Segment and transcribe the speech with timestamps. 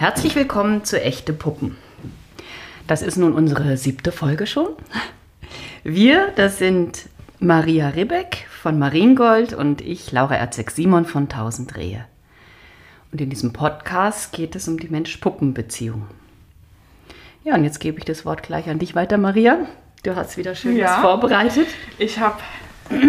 [0.00, 1.76] Herzlich willkommen zu Echte Puppen.
[2.86, 4.68] Das ist nun unsere siebte Folge schon.
[5.84, 12.06] Wir, das sind Maria Ribbeck von Mariengold und ich, Laura Erzeg-Simon von Tausend Rehe.
[13.12, 16.06] Und in diesem Podcast geht es um die Mensch-Puppen-Beziehung.
[17.44, 19.66] Ja, und jetzt gebe ich das Wort gleich an dich weiter, Maria.
[20.02, 20.94] Du hast wieder schön Ja.
[20.94, 21.66] was vorbereitet.
[21.98, 22.38] Ich habe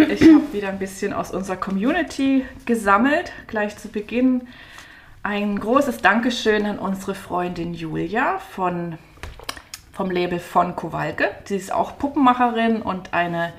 [0.09, 3.31] ich hab wieder ein bisschen aus unserer Community gesammelt.
[3.47, 4.41] Gleich zu Beginn
[5.23, 8.97] ein großes Dankeschön an unsere Freundin Julia von,
[9.93, 11.29] vom Label von Kowalke.
[11.45, 13.53] Sie ist auch Puppenmacherin und eine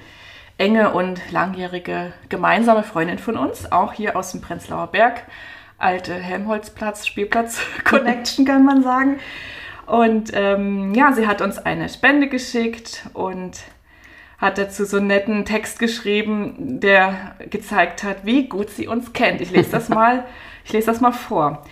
[0.59, 5.23] enge und langjährige gemeinsame Freundin von uns, auch hier aus dem Prenzlauer Berg.
[5.79, 9.21] Alte Helmholtzplatz, Spielplatz Connection kann man sagen.
[9.87, 13.59] Und ähm, ja, sie hat uns eine Spende geschickt und
[14.39, 19.41] hat dazu so einen netten Text geschrieben, der gezeigt hat, wie gut sie uns kennt.
[19.41, 20.25] Ich lese das mal,
[20.65, 21.63] ich lese das mal vor.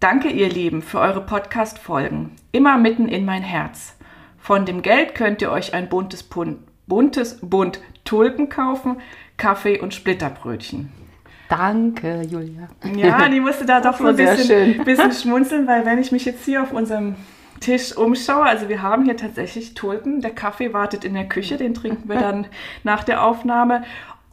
[0.00, 2.32] Danke, ihr Lieben, für eure Podcast-Folgen.
[2.52, 3.96] Immer mitten in mein Herz.
[4.38, 8.96] Von dem Geld könnt ihr euch ein buntes, Pund, buntes Bund Tulpen kaufen,
[9.36, 10.90] Kaffee und Splitterbrötchen.
[11.48, 12.68] Danke, Julia.
[12.96, 16.44] Ja, die musste da doch so ein bisschen, bisschen schmunzeln, weil wenn ich mich jetzt
[16.44, 17.16] hier auf unserem
[17.60, 21.74] Tisch umschaue, also wir haben hier tatsächlich Tulpen, der Kaffee wartet in der Küche, den
[21.74, 22.46] trinken wir dann
[22.84, 23.84] nach der Aufnahme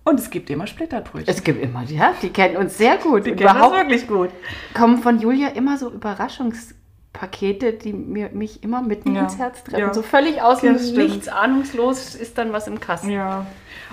[0.08, 1.28] und es gibt immer Splitterbrötchen.
[1.34, 3.26] Es gibt immer, ja, die kennen uns sehr gut.
[3.26, 4.30] Die kennen Überhaupt wirklich gut.
[4.74, 9.24] kommen von Julia immer so Überraschungspakete, die mir, mich immer mitten Ja.
[9.24, 9.80] ins Herz treffen.
[9.80, 9.94] Ja.
[9.94, 11.04] So völlig aus dem Ja.
[11.04, 13.10] Nichts, ahnungslos ist dann was im Kasten.
[13.12, 13.46] Ja.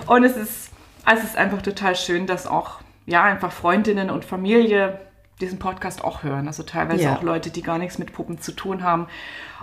[0.07, 0.71] Und es ist,
[1.03, 4.99] also es ist einfach total schön, dass auch, ja, einfach Freundinnen und Familie
[5.41, 6.47] diesen Podcast auch hören.
[6.47, 9.07] Also teilweise auch Leute, die gar nichts mit Puppen zu tun haben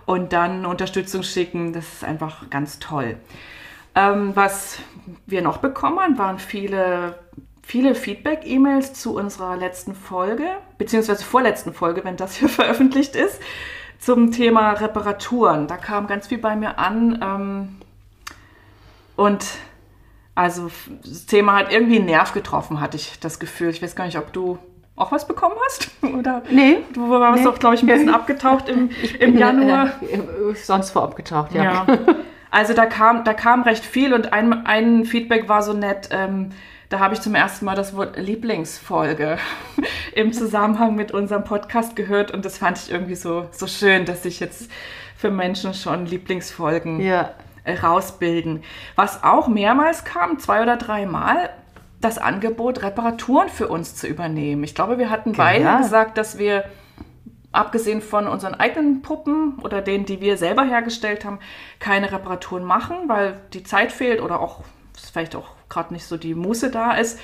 [0.05, 1.73] und dann Unterstützung schicken.
[1.73, 3.17] Das ist einfach ganz toll.
[3.94, 4.78] Ähm, was
[5.26, 7.18] wir noch bekommen haben, waren viele,
[7.62, 10.44] viele Feedback-E-Mails zu unserer letzten Folge,
[10.78, 13.40] beziehungsweise vorletzten Folge, wenn das hier veröffentlicht ist,
[13.98, 15.67] zum Thema Reparaturen.
[15.67, 17.20] Da kam ganz viel bei mir an.
[17.22, 17.68] Ähm,
[19.17, 19.44] und
[20.34, 20.70] also
[21.05, 23.68] das Thema hat irgendwie einen Nerv getroffen, hatte ich das Gefühl.
[23.68, 24.58] Ich weiß gar nicht, ob du
[24.96, 25.90] auch was bekommen hast?
[26.18, 26.78] Oder Nee.
[26.94, 27.44] du warst Nee.
[27.44, 28.90] doch, glaube ich, ein bisschen abgetaucht im,
[29.20, 29.88] im Januar.
[30.02, 31.64] Äh, sonst vor abgetaucht, ja.
[31.64, 31.86] Ja.
[32.52, 36.11] Also da kam, da kam recht viel und ein, ein Feedback war so nett.
[36.13, 36.51] Ähm,
[36.90, 39.39] da habe ich zum ersten Mal das Wort Lieblingsfolge
[40.14, 44.23] im Zusammenhang mit unserem Podcast gehört und das fand ich irgendwie so, so schön, dass
[44.24, 44.70] sich jetzt
[45.17, 47.30] für Menschen schon Lieblingsfolgen Ja.
[47.83, 48.62] rausbilden.
[48.96, 51.48] Was auch mehrmals kam, zwei oder dreimal,
[52.02, 54.62] das Angebot, Reparaturen für uns zu übernehmen.
[54.64, 55.79] Ich glaube, wir hatten beide Ja.
[55.79, 56.64] gesagt, dass wir
[57.52, 61.39] abgesehen von unseren eigenen Puppen oder denen, die wir selber hergestellt haben,
[61.79, 64.63] keine Reparaturen machen, weil die Zeit fehlt oder auch
[65.11, 67.20] vielleicht auch gerade nicht so die Muße da ist.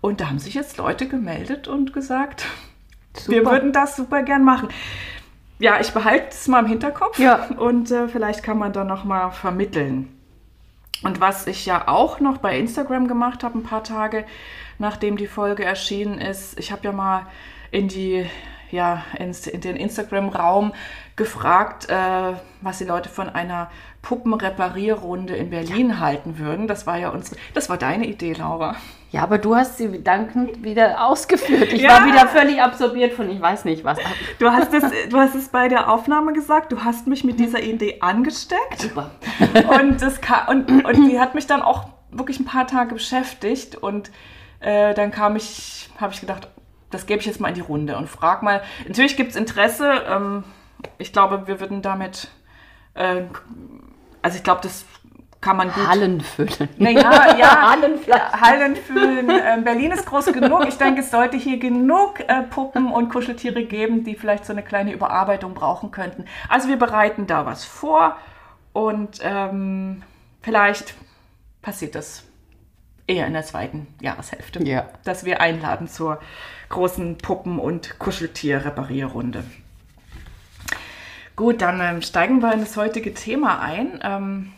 [0.00, 2.46] Und da haben sich jetzt Leute gemeldet und gesagt,
[3.26, 3.52] wir Super.
[3.52, 4.68] würden das super gern machen.
[5.58, 7.46] Ja, ich behalte es mal im Hinterkopf Ja.
[7.56, 10.12] und äh, vielleicht kann man dann noch mal vermitteln.
[11.02, 14.24] Und was ich ja auch noch bei Instagram gemacht habe, ein paar Tage
[14.78, 17.26] nachdem die Folge erschienen ist, ich habe ja mal
[17.70, 18.26] in die
[18.70, 20.72] ja ins, in den Instagram-Raum
[21.16, 23.70] gefragt, äh, was die Leute von einer
[24.02, 26.68] Puppenreparierrunde in Berlin halten würden.
[26.68, 28.76] Das war ja unsere, das war deine Idee, Laura.
[29.10, 31.72] Ja, aber du hast sie dankend wieder ausgeführt.
[31.72, 31.90] Ich Ja.
[32.00, 33.98] war wieder völlig absorbiert von ich weiß nicht was.
[34.38, 36.72] Du hast es, du hast es bei der Aufnahme gesagt.
[36.72, 38.80] Du hast mich mit dieser Idee angesteckt.
[38.80, 39.10] Super.
[39.80, 44.10] und, das und, und die hat mich dann auch wirklich ein paar Tage beschäftigt und
[44.60, 46.48] äh, dann kam ich, habe ich gedacht,
[46.96, 48.62] das gebe ich jetzt mal in die Runde und frag mal.
[48.88, 50.02] Natürlich gibt es Interesse.
[50.08, 50.44] Ähm,
[50.96, 52.28] ich glaube, wir würden damit,
[52.94, 53.22] äh,
[54.22, 54.86] also ich glaube, das
[55.42, 55.86] kann man gut.
[55.86, 56.70] Hallen füllen.
[56.78, 57.70] Naja, ja.
[58.40, 59.28] Hallen füllen.
[59.30, 60.66] Ähm, Berlin ist groß genug.
[60.66, 64.62] Ich denke, es sollte hier genug äh, Puppen und Kuscheltiere geben, die vielleicht so eine
[64.62, 66.24] kleine Überarbeitung brauchen könnten.
[66.48, 68.16] Also wir bereiten da was vor
[68.72, 70.02] und ähm,
[70.40, 70.94] vielleicht
[71.60, 72.24] passiert das
[73.06, 74.88] eher in der zweiten Jahreshälfte, Ja.
[75.04, 76.20] dass wir einladen zur
[76.68, 79.44] großen Puppen- und Kuscheltier-Reparierrunde.
[81.36, 84.00] Gut, dann ähm, steigen wir in das heutige Thema ein.
[84.02, 84.52] Ähm,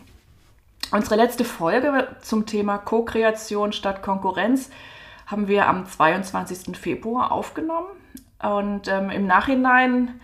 [0.91, 4.71] Unsere letzte Folge zum Thema Co-Kreation statt Konkurrenz
[5.27, 6.79] haben wir am 22.
[6.79, 7.89] Februar aufgenommen.
[8.43, 10.19] Und ähm, im Nachhinein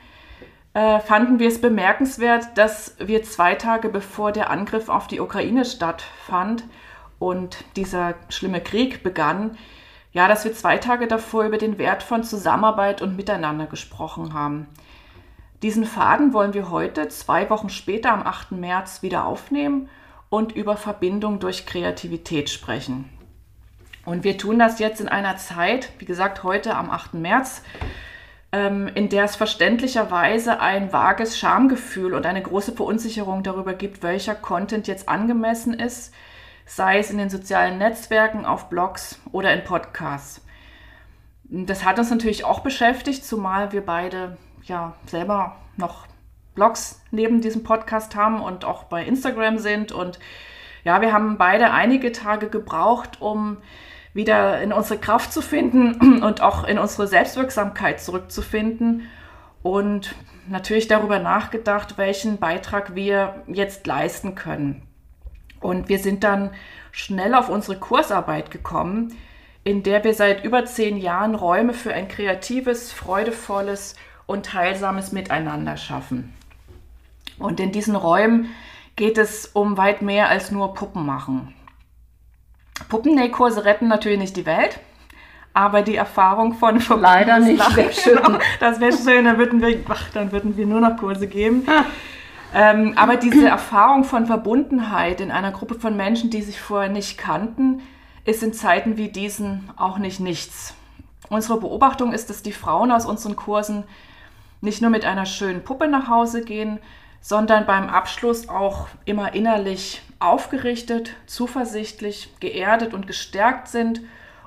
[0.73, 5.67] äh, fanden wir es bemerkenswert, dass wir zwei Tage bevor der Angriff auf die Ukraine
[5.67, 6.65] stattfand
[7.25, 9.57] und dieser schlimme Krieg begann,
[10.13, 14.67] ja, dass wir zwei Tage davor über den Wert von Zusammenarbeit und Miteinander gesprochen haben.
[15.63, 18.53] Diesen Faden wollen wir heute, zwei Wochen später, am 8.
[18.53, 19.89] März, wieder aufnehmen
[20.29, 23.09] und über Verbindung durch Kreativität sprechen.
[24.05, 27.15] Und wir tun das jetzt in einer Zeit, wie gesagt, heute am 8.
[27.15, 27.63] März,
[28.53, 34.35] ähm, in der es verständlicherweise ein vages Schamgefühl und eine große Verunsicherung darüber gibt, welcher
[34.35, 36.13] Content jetzt angemessen ist,
[36.67, 40.41] sei es in den sozialen Netzwerken, auf Blogs oder in Podcasts.
[41.45, 46.07] Das hat uns natürlich auch beschäftigt, zumal wir beide ja selber noch
[46.55, 49.93] Blogs neben diesem Podcast haben und auch bei Instagram sind.
[49.93, 50.19] Und
[50.85, 53.59] ja, wir haben beide einige Tage gebraucht, um
[54.15, 59.09] wieder in unsere Kraft zu finden und auch in unsere Selbstwirksamkeit zurückzufinden
[59.63, 60.15] und
[60.49, 64.83] natürlich darüber nachgedacht, welchen Beitrag wir jetzt leisten können.
[65.65, 66.51] Und wir sind dann
[66.93, 69.17] schnell auf unsere Kursarbeit gekommen,
[69.65, 73.97] in der wir seit über zehn Jahren Räume für ein kreatives, freudevolles
[74.27, 76.35] und heilsames Miteinander schaffen.
[77.39, 78.51] Und in diesen Räumen
[78.95, 81.55] geht es um weit mehr als nur Puppen machen.
[82.91, 84.81] Puppennähkurse retten natürlich nicht die Welt,
[85.55, 87.65] aber die Erfahrung von leider nicht.
[87.95, 88.17] Schön.
[88.23, 91.67] Genau, das wäre schön, dann würden wir, ach, dann würden wir nur noch Kurse geben.
[92.55, 97.19] Ähm, aber diese Erfahrung von Verbundenheit in einer Gruppe von Menschen, die sich vorher nicht
[97.19, 97.83] kannten,
[98.25, 100.75] ist in Zeiten wie diesen auch nicht nichts.
[101.29, 103.85] Unsere Beobachtung ist, dass die Frauen aus unseren Kursen
[104.61, 106.79] nicht nur mit einer schönen Puppe nach Hause gehen,
[107.21, 114.01] sondern beim Abschluss auch immer innerlich aufgerichtet, zuversichtlich, geerdet und gestärkt sind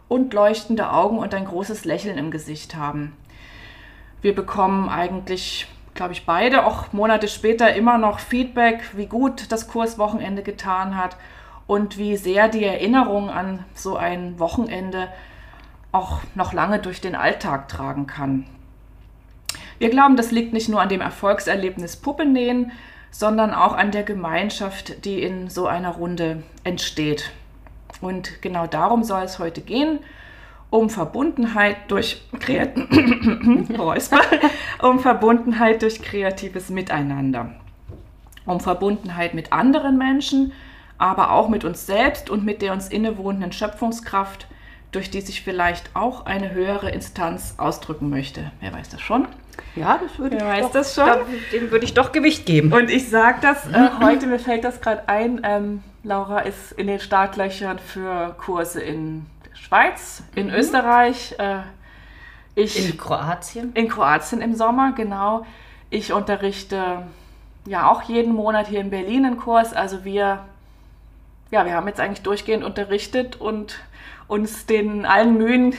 [0.08, 3.14] und leuchtende Augen und ein großes Lächeln im Gesicht haben.
[4.22, 9.68] Wir bekommen eigentlich, glaube ich, beide auch Monate später immer noch Feedback, wie gut das
[9.68, 11.18] Kurswochenende getan hat
[11.68, 15.10] und wie sehr die Erinnerung an so ein Wochenende
[15.92, 18.46] auch noch lange durch den Alltag tragen kann.
[19.80, 22.72] Wir glauben, das liegt nicht nur an dem Erfolgserlebnis Puppennähen,
[23.12, 27.32] sondern auch an der Gemeinschaft, die in so einer Runde entsteht.
[28.02, 30.00] Und genau darum soll es heute gehen,
[30.70, 32.22] um Verbundenheit durch,
[34.82, 37.52] um Verbundenheit durch kreatives Miteinander,
[38.46, 40.52] um Verbundenheit mit anderen Menschen,
[40.98, 44.48] aber auch mit uns selbst und mit der uns innewohnenden Schöpfungskraft,
[44.92, 48.52] durch die sich vielleicht auch eine höhere Instanz ausdrücken möchte.
[48.62, 49.28] Wer weiß das schon?
[49.76, 51.06] Ja, das würde Wer ich weiß das schon?
[51.06, 51.20] Da,
[51.52, 52.74] dem würde ich doch Gewicht geben.
[52.74, 56.88] Und ich sage das äh, heute, mir fällt das gerade ein, ähm, Laura ist in
[56.88, 59.26] den Startlöchern für Kurse in
[59.62, 60.54] Schweiz, in mhm.
[60.54, 61.36] Österreich.
[61.40, 61.60] Äh,
[62.56, 63.72] ich, in Kroatien?
[63.74, 65.46] In Kroatien im Sommer, genau.
[65.90, 67.04] Ich unterrichte
[67.66, 69.74] ja auch jeden Monat hier in Berlin einen Kurs.
[69.74, 70.46] Also wir,
[71.52, 73.80] ja, wir haben jetzt eigentlich durchgehend unterrichtet und
[74.28, 75.76] uns den allen Mühen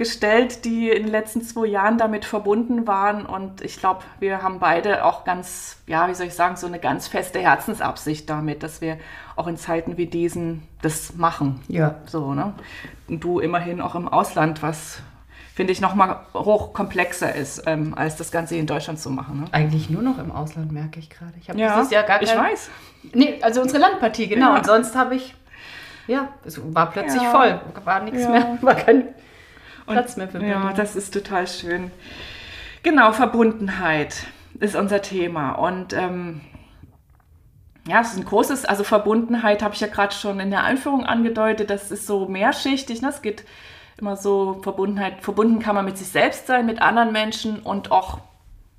[0.00, 3.26] gestellt, die in den letzten zwei Jahren damit verbunden waren.
[3.26, 6.78] Und ich glaube, wir haben beide auch ganz, ja, wie soll ich sagen, so eine
[6.78, 8.96] ganz feste Herzensabsicht damit, dass wir
[9.36, 11.60] auch in Zeiten wie diesen das machen.
[11.68, 11.96] Ja.
[12.06, 12.54] So, ne?
[13.18, 15.00] Du immerhin auch im Ausland, was
[15.54, 19.40] finde ich nochmal hochkomplexer ist, ähm, als das Ganze in Deutschland zu machen.
[19.40, 19.46] Ne?
[19.52, 21.32] Eigentlich nur noch im Ausland, merke ich gerade.
[21.40, 22.28] Ich habe ja, dieses Jahr gar kein...
[22.28, 22.70] Ich weiß.
[23.12, 24.50] Nee, also unsere Landpartie, genau.
[24.50, 24.56] Ja.
[24.58, 25.34] Und sonst habe ich
[26.10, 27.30] ja, es war plötzlich ja.
[27.30, 28.30] voll, war nichts ja.
[28.30, 29.14] mehr, war kein
[29.86, 30.48] Platz mehr für mich.
[30.48, 31.92] Ja, das ist total schön.
[32.82, 34.26] Genau, Verbundenheit
[34.58, 35.52] ist unser Thema.
[35.52, 36.40] Und ähm,
[37.90, 41.04] ja, es ist ein großes, also Verbundenheit habe ich ja gerade schon in der Einführung
[41.04, 43.02] angedeutet, das ist so mehrschichtig.
[43.02, 43.08] Ne?
[43.08, 43.44] Es geht
[43.98, 48.20] immer so, Verbundenheit, verbunden kann man mit sich selbst sein, mit anderen Menschen und auch,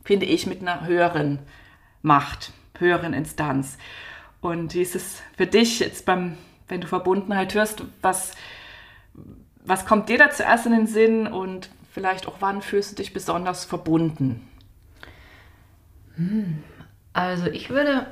[0.06, 1.40] finde ich, mit einer höheren
[2.02, 3.78] Macht, höheren Instanz.
[4.40, 6.38] Und wie ist es für dich jetzt beim,
[6.70, 8.32] wenn du Verbundenheit hörst, was,
[9.66, 13.12] was kommt dir da zuerst in den Sinn und vielleicht auch wann fühlst du dich
[13.12, 14.48] besonders verbunden?
[16.16, 16.64] Hm,
[17.12, 18.08] also ich würde,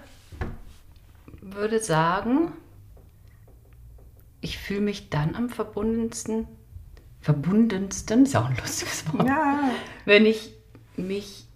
[1.54, 2.52] würde sagen,
[4.42, 6.48] ich fühle mich dann am verbundensten,
[7.22, 9.72] verbundensten, ist auch ein lustiges Wort, ja.
[10.06, 10.54] wenn ich
[10.96, 11.48] mich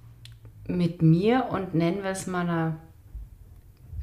[0.68, 2.78] mit mir und nennen wir es meiner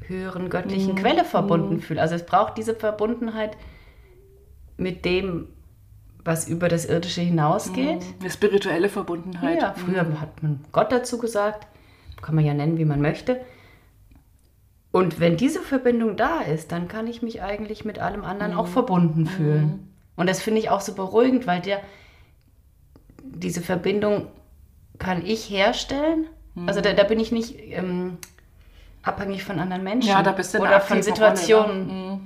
[0.07, 0.97] höheren göttlichen mhm.
[0.97, 1.81] Quelle verbunden mhm.
[1.81, 2.01] fühle.
[2.01, 3.57] Also es braucht diese Verbundenheit
[4.77, 5.47] mit dem,
[6.23, 8.03] was über das Irdische hinausgeht.
[8.19, 9.61] Eine spirituelle Verbundenheit.
[9.61, 10.21] Ja, früher mhm.
[10.21, 11.67] hat man Gott dazu gesagt,
[12.21, 13.41] kann man ja nennen, wie man möchte.
[14.91, 18.59] Und wenn diese Verbindung da ist, dann kann ich mich eigentlich mit allem anderen mhm.
[18.59, 19.65] auch verbunden fühlen.
[19.65, 19.87] Mhm.
[20.17, 21.81] Und das finde ich auch so beruhigend, weil der,
[23.23, 24.27] diese Verbindung
[24.99, 26.27] kann ich herstellen.
[26.55, 26.67] Mhm.
[26.67, 28.17] Also da, da, bin ich nicht ähm,
[29.01, 31.87] abhängig von anderen Menschen ja, da bist du oder von Situationen.
[31.87, 32.19] Ne?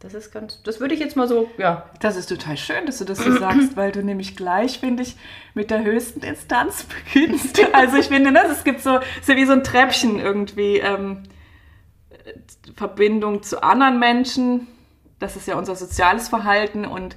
[0.00, 1.90] Das ist ganz, das würde ich jetzt mal so, ja.
[2.00, 5.16] Das ist total schön, dass du das so sagst, weil du nämlich gleich, finde ich,
[5.54, 7.60] mit der höchsten Instanz beginnst.
[7.72, 11.24] Also ich finde, ne, es gibt so, so wie so ein Treppchen irgendwie, ähm,
[12.76, 14.66] Verbindung zu anderen Menschen.
[15.18, 17.16] Das ist ja unser soziales Verhalten und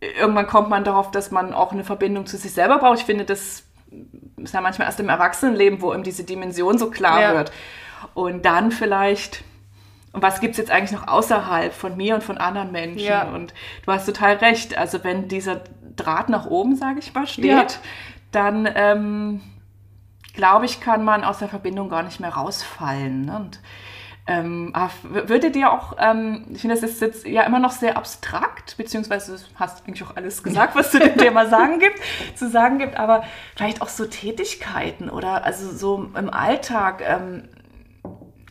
[0.00, 3.00] irgendwann kommt man darauf, dass man auch eine Verbindung zu sich selber braucht.
[3.00, 3.64] Ich finde, das
[4.36, 7.34] ist ja manchmal erst im Erwachsenenleben, wo ihm diese Dimension so klar Ja.
[7.34, 7.52] wird.
[8.14, 9.42] Und dann vielleicht,
[10.12, 13.06] und was gibt es jetzt eigentlich noch außerhalb von mir und von anderen Menschen?
[13.06, 13.24] Ja.
[13.28, 13.52] Und
[13.84, 14.78] du hast total recht.
[14.78, 15.62] Also wenn dieser
[15.96, 17.66] Draht nach oben, sage ich mal, steht, Ja.
[18.30, 19.40] dann ähm,
[20.34, 23.24] glaube ich, kann man aus der Verbindung gar nicht mehr rausfallen.
[23.24, 23.36] Ne?
[23.36, 23.60] Und
[24.28, 27.72] ähm, aber w- würde dir auch, ähm, ich finde, das ist jetzt ja immer noch
[27.72, 31.98] sehr abstrakt, beziehungsweise du hast eigentlich auch alles gesagt, was zu dem Thema sagen gibt,
[32.36, 33.24] zu sagen gibt, aber
[33.56, 37.48] vielleicht auch so Tätigkeiten oder also so im Alltag ähm,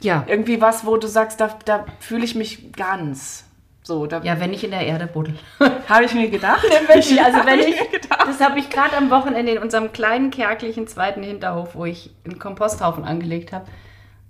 [0.02, 0.24] Ja.
[0.28, 3.44] irgendwie was, wo du sagst, da, da fühle ich mich ganz.
[3.84, 5.36] So, Ja, wenn ich in der Erde buddel.
[5.88, 6.64] habe ich mir gedacht.
[6.88, 8.28] Wirklich, also wenn ich, mir gedacht.
[8.28, 12.38] das habe ich gerade am Wochenende in unserem kleinen kärglichen zweiten Hinterhof, wo ich einen
[12.38, 13.66] Komposthaufen angelegt habe,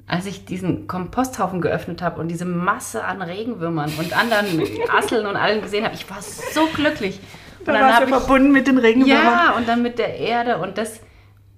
[0.07, 4.63] als ich diesen Komposthaufen geöffnet habe und diese Masse an Regenwürmern und anderen
[4.97, 7.19] Asseln und allem gesehen habe, ich war so glücklich.
[7.59, 9.23] Und Da warst du verbunden mit den Regenwürmern.
[9.25, 11.01] ja, und dann mit der Erde und das,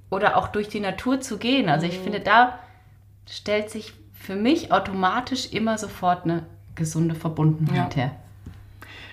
[0.10, 1.70] oder auch durch die Natur zu gehen.
[1.70, 2.58] Also ich finde, da
[3.30, 8.02] stellt sich für mich automatisch immer sofort eine gesunde Verbundenheit Ja.
[8.04, 8.12] her.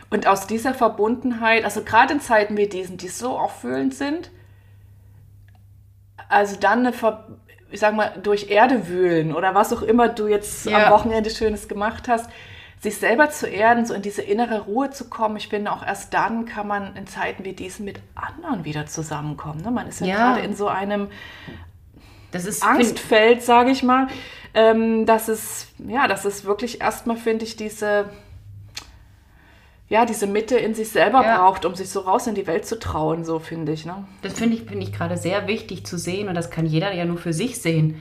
[0.08, 4.30] Und aus dieser Verbundenheit, also gerade in Zeiten wie diesen, die so auffüllend sind,
[6.28, 7.26] also dann eine, Ver
[7.70, 10.86] ich sag mal, durch Erde wühlen oder was auch immer du jetzt Ja.
[10.86, 12.30] am Wochenende Schönes gemacht hast,
[12.80, 15.36] sich selber zu erden, so in diese innere Ruhe zu kommen.
[15.36, 19.62] Ich finde, auch erst dann kann man in Zeiten wie diesen mit anderen wieder zusammenkommen.
[19.62, 19.70] Ne?
[19.70, 20.16] Man ist ja, Ja.
[20.34, 21.08] gerade in so einem
[22.32, 24.08] Das ist Angstfeld, sage ich mal,
[24.54, 28.10] ähm, dass es, ja, dass es wirklich erstmal, finde ich, diese,
[29.88, 31.38] ja, diese Mitte in sich selber Ja.
[31.38, 33.86] braucht, um sich so raus in die Welt zu trauen, so finde ich.
[33.86, 34.04] Ne?
[34.22, 37.04] Das finde ich, finde ich gerade sehr wichtig zu sehen und das kann jeder ja
[37.04, 38.00] nur für sich sehen.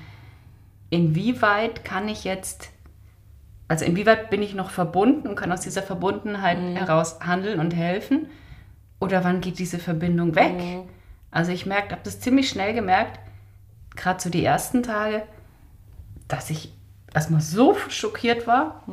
[0.89, 2.69] Inwieweit kann ich jetzt,
[3.67, 8.27] also inwieweit bin ich noch verbunden und kann aus dieser Verbundenheit heraus handeln und helfen?
[8.99, 10.53] Oder wann geht diese Verbindung weg?
[11.31, 13.19] Also ich merke, habe das ziemlich schnell gemerkt,
[13.95, 15.23] gerade so die ersten Tage,
[16.27, 16.71] dass ich
[17.13, 18.83] erstmal so schockiert war,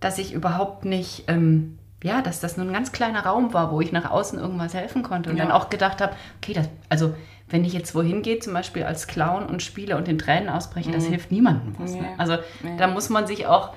[0.00, 3.80] dass ich überhaupt nicht, ähm, ja, dass das nur ein ganz kleiner Raum war, wo
[3.80, 5.30] ich nach außen irgendwas helfen konnte.
[5.30, 5.44] Und Ja.
[5.44, 7.14] dann auch gedacht habe, okay, das, also
[7.48, 10.90] wenn ich jetzt wohin gehe, zum Beispiel als Clown und spiele und in Tränen ausbreche,
[10.90, 11.92] das hilft niemandem was.
[11.92, 12.02] Nee.
[12.02, 12.08] Ne?
[12.18, 12.36] Also
[12.78, 13.70] da muss man sich auch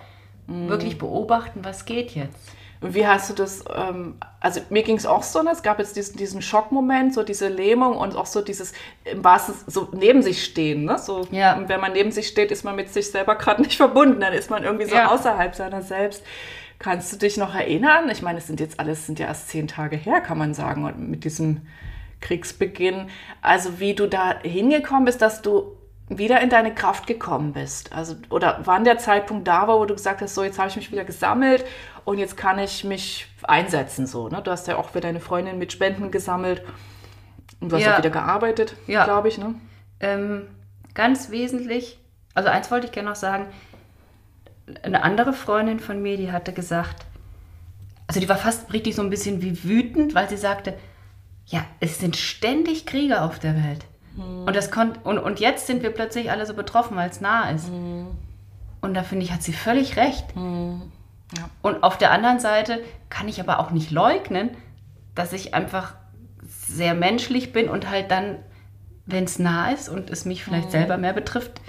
[0.47, 2.37] wirklich beobachten, was geht jetzt.
[2.81, 5.49] Und wie hast du das, ähm, also mir ging es auch so, ne?
[5.51, 8.73] es gab jetzt diesen, diesen Schockmoment, so diese Lähmung und auch so dieses,
[9.05, 10.99] im wahrsten, so neben sich stehen, ne?
[10.99, 11.55] so, Ja.
[11.57, 14.33] und wenn man neben sich steht, ist man mit sich selber gerade nicht verbunden, dann
[14.33, 15.07] ist man irgendwie so Ja.
[15.11, 16.23] außerhalb seiner selbst.
[16.79, 18.09] Kannst du dich noch erinnern?
[18.09, 20.85] Ich meine, es sind jetzt alles, sind ja erst zehn Tage her, kann man sagen,
[20.85, 21.61] und mit diesem
[22.21, 23.09] Kriegsbeginn.
[23.41, 25.75] Also wie du da hingekommen bist, dass du
[26.09, 27.91] wieder in deine Kraft gekommen bist.
[27.93, 30.75] Also, oder wann der Zeitpunkt da war, wo du gesagt hast, so jetzt habe ich
[30.77, 31.65] mich wieder gesammelt
[32.05, 34.07] und jetzt kann ich mich einsetzen.
[34.07, 34.41] So, ne?
[34.41, 36.63] Du hast ja auch für deine Freundin mit Spenden gesammelt
[37.59, 37.95] und du hast Ja.
[37.95, 39.03] auch wieder gearbeitet, Ja.
[39.03, 39.37] glaube ich.
[39.37, 39.55] Ne?
[39.99, 40.47] Ähm,
[40.93, 41.99] ganz wesentlich,
[42.33, 43.47] also eins wollte ich gerne noch sagen,
[44.83, 47.05] eine andere Freundin von mir, die hatte gesagt,
[48.07, 50.73] also die war fast richtig so ein bisschen wie wütend, weil sie sagte,
[51.45, 53.85] ja, es sind ständig Kriege auf der Welt.
[54.17, 57.51] Und, das konnt, und, und jetzt sind wir plötzlich alle so betroffen, weil es nah
[57.51, 57.69] ist.
[58.81, 60.25] Und da finde ich, hat sie völlig recht.
[60.35, 61.49] Ja.
[61.61, 64.49] Und auf der anderen Seite kann ich aber auch nicht leugnen,
[65.13, 65.93] dass ich einfach
[66.67, 68.37] sehr menschlich bin und halt dann,
[69.05, 71.61] wenn es nah ist und es mich vielleicht selber mehr betrifft,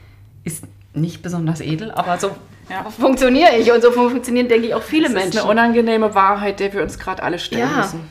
[0.44, 0.64] ist
[0.94, 2.34] nicht besonders edel, aber so
[2.68, 2.84] Ja.
[2.90, 5.40] funktioniere ich und so funktionieren, denke ich, auch viele Das ist Menschen.
[5.40, 7.76] eine unangenehme Wahrheit, der wir uns gerade alle stellen Ja.
[7.78, 8.08] müssen.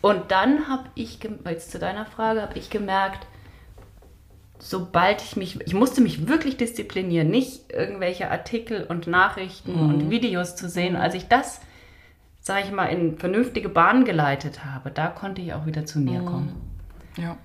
[0.00, 3.26] Und dann habe ich, jetzt zu deiner Frage, habe ich gemerkt,
[4.58, 10.56] sobald ich mich, ich musste mich wirklich disziplinieren, nicht irgendwelche Artikel und Nachrichten und Videos
[10.56, 10.96] zu sehen.
[10.96, 11.60] Als ich das,
[12.40, 16.20] sage ich mal, in vernünftige Bahnen geleitet habe, da konnte ich auch wieder zu mir
[16.20, 16.54] kommen.
[17.16, 17.36] Ja.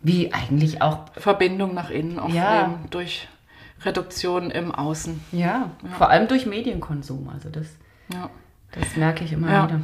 [0.00, 2.78] Wie eigentlich auch, Verbindung nach innen, auch Ja.
[2.90, 3.28] durch
[3.84, 5.22] Reduktion im Außen.
[5.32, 7.28] ja, vor allem durch Medienkonsum.
[7.32, 7.66] Also das,
[8.12, 8.30] Ja.
[8.72, 9.64] das merke ich immer Ja.
[9.68, 9.80] wieder.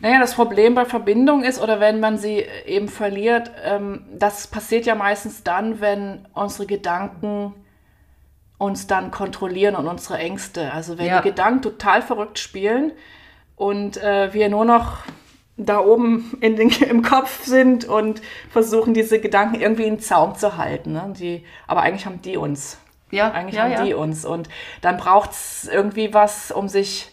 [0.00, 4.86] Naja, das Problem bei Verbindung ist, oder wenn man sie eben verliert, ähm, das passiert
[4.86, 7.54] ja meistens dann, wenn unsere Gedanken
[8.58, 10.72] uns dann kontrollieren und unsere Ängste.
[10.72, 11.20] Also wenn Ja.
[11.20, 12.92] die Gedanken total verrückt spielen
[13.56, 14.98] und äh, wir nur noch
[15.56, 20.56] da oben in den, im Kopf sind und versuchen, diese Gedanken irgendwie in Zaum zu
[20.56, 20.92] halten.
[20.92, 21.12] Ne?
[21.18, 22.78] Die, aber eigentlich haben die uns.
[23.12, 23.84] Ja, Eigentlich ja, haben ja.
[23.84, 24.24] die uns.
[24.24, 24.48] Und
[24.80, 27.12] dann braucht es irgendwie was, um sich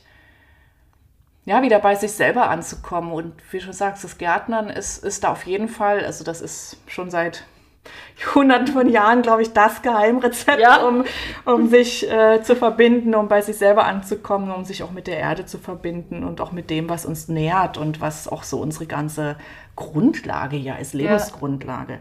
[1.45, 3.11] ja, wieder bei sich selber anzukommen.
[3.11, 6.41] Und wie du schon sagst, das Gärtnern ist, ist da auf jeden Fall, also das
[6.41, 7.43] ist schon seit
[8.35, 10.85] hunderten von Jahren, glaube ich, das Geheimrezept, Ja.
[10.87, 11.05] um,
[11.45, 15.17] um sich äh, zu verbinden, um bei sich selber anzukommen, um sich auch mit der
[15.17, 18.85] Erde zu verbinden und auch mit dem, was uns nährt und was auch so unsere
[18.85, 19.35] ganze
[19.75, 21.99] Grundlage ja ist, Lebensgrundlage.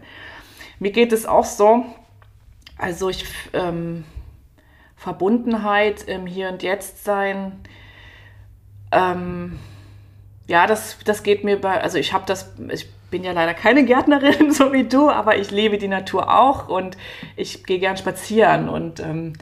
[0.79, 1.85] mir geht es auch so,
[2.79, 4.05] also ich, ähm,
[4.95, 7.61] Verbundenheit im Hier und Jetzt sein,
[8.91, 9.59] ähm,
[10.47, 13.85] ja, das, das geht mir bei, also ich habe das, ich bin ja leider keine
[13.85, 16.97] Gärtnerin, so wie du, aber ich liebe die Natur auch und
[17.35, 19.33] ich gehe gern spazieren und ähm,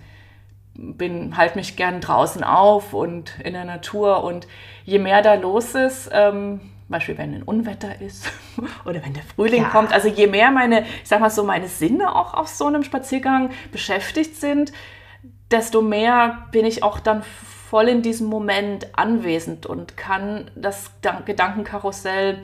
[0.73, 4.47] bin, halt mich gern draußen auf und in der Natur und
[4.83, 8.31] je mehr da los ist, ähm, Beispiel wenn ein Unwetter ist
[8.85, 9.69] oder wenn der Frühling ja.
[9.69, 12.83] kommt, also je mehr meine, ich sag mal so, meine Sinne auch auf so einem
[12.83, 14.71] Spaziergang beschäftigt sind,
[15.51, 20.91] desto mehr bin ich auch dann voll in diesem Moment anwesend und kann das
[21.25, 22.43] Gedankenkarussell,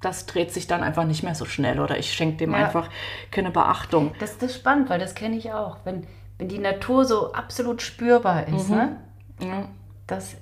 [0.00, 2.58] das dreht sich dann einfach nicht mehr so schnell oder ich schenke dem ja.
[2.58, 2.90] einfach
[3.30, 4.12] keine Beachtung.
[4.18, 5.78] Das, das ist spannend, weil das kenne ich auch.
[5.84, 6.06] Wenn,
[6.38, 8.76] wenn die Natur so absolut spürbar ist, mhm.
[8.76, 8.96] ne?
[9.40, 9.68] Ja.
[10.06, 10.36] Das,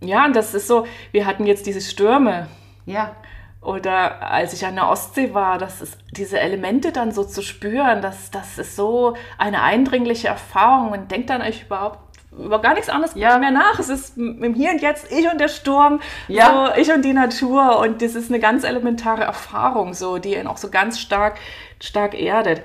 [0.00, 2.48] ja, das ist so, wir hatten jetzt diese Stürme.
[2.84, 3.16] Ja.
[3.60, 8.00] Oder als ich an der Ostsee war, das ist, diese Elemente dann so zu spüren,
[8.00, 10.90] das, das ist so eine eindringliche Erfahrung.
[10.90, 11.98] Man denkt dann euch überhaupt
[12.38, 13.38] über gar nichts anderes ja.
[13.38, 13.78] mehr nach.
[13.78, 16.70] Es ist im Hier und Jetzt ich und der Sturm, ja.
[16.74, 17.78] so ich und die Natur.
[17.78, 21.38] Und das ist eine ganz elementare Erfahrung, so, die ihn auch so ganz stark,
[21.80, 22.62] stark erdet.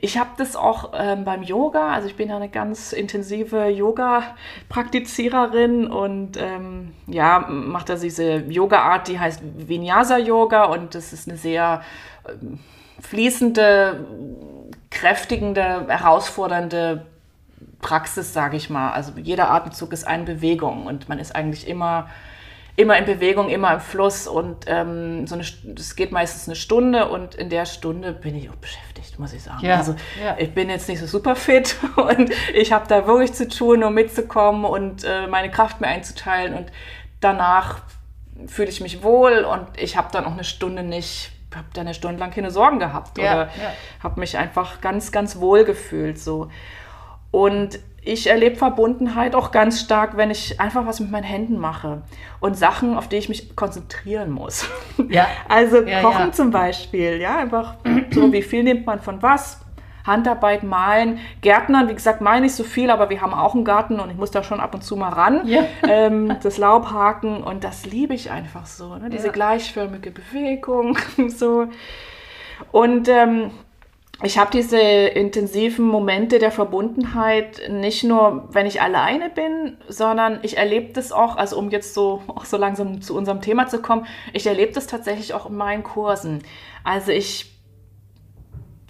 [0.00, 5.88] Ich habe das auch ähm, beim Yoga, also ich bin ja eine ganz intensive Yoga-Praktiziererin
[5.88, 11.82] und ähm, ja, mache da diese Yoga-Art, die heißt Vinyasa-Yoga und das ist eine sehr
[12.28, 12.60] ähm,
[13.00, 14.06] fließende,
[14.90, 17.06] kräftigende, herausfordernde
[17.80, 18.92] Praxis, sage ich mal.
[18.92, 22.08] Also jeder Atemzug ist eine Bewegung und man ist eigentlich immer,
[22.80, 25.44] immer in Bewegung, immer im Fluss und ähm, so eine,
[25.76, 29.42] es geht meistens eine Stunde und in der Stunde bin ich auch beschäftigt, muss ich
[29.42, 29.64] sagen.
[29.64, 30.36] Ja, also ja.
[30.38, 33.94] ich bin jetzt nicht so super fit und ich habe da wirklich zu tun, um
[33.94, 36.72] mitzukommen und äh, meine Kraft mir einzuteilen und
[37.20, 37.82] danach
[38.46, 41.94] fühle ich mich wohl und ich habe dann auch eine Stunde nicht habe da eine
[41.94, 43.50] Stunde lang keine Sorgen gehabt ja, oder
[44.00, 46.16] habe mich einfach ganz, ganz wohl gefühlt.
[46.16, 46.48] So.
[47.32, 52.02] Und ich erlebe Verbundenheit auch ganz stark, wenn ich einfach was mit meinen Händen mache
[52.40, 54.68] und Sachen, auf die ich mich konzentrieren muss.
[55.08, 55.26] Ja.
[55.48, 56.32] Also ja, Kochen ja.
[56.32, 57.74] zum Beispiel, ja, einfach
[58.10, 59.60] so, wie viel nimmt man von was?
[60.06, 63.98] Handarbeit, Malen, Gärtnern, wie gesagt, meine ich so viel, aber wir haben auch einen Garten
[63.98, 65.46] und ich muss da schon ab und zu mal ran.
[65.46, 65.64] Ja.
[65.82, 69.10] Ähm, das Laubhaken und das liebe ich einfach so, ne?
[69.10, 70.96] diese gleichförmige Bewegung,
[71.28, 71.66] so.
[72.70, 73.50] Und ähm,
[74.22, 80.58] ich habe diese intensiven Momente der Verbundenheit nicht nur, wenn ich alleine bin, sondern ich
[80.58, 84.06] erlebe das auch, also um jetzt so auch so langsam zu unserem Thema zu kommen,
[84.34, 86.42] ich erlebe das tatsächlich auch in meinen Kursen.
[86.84, 87.58] Also ich,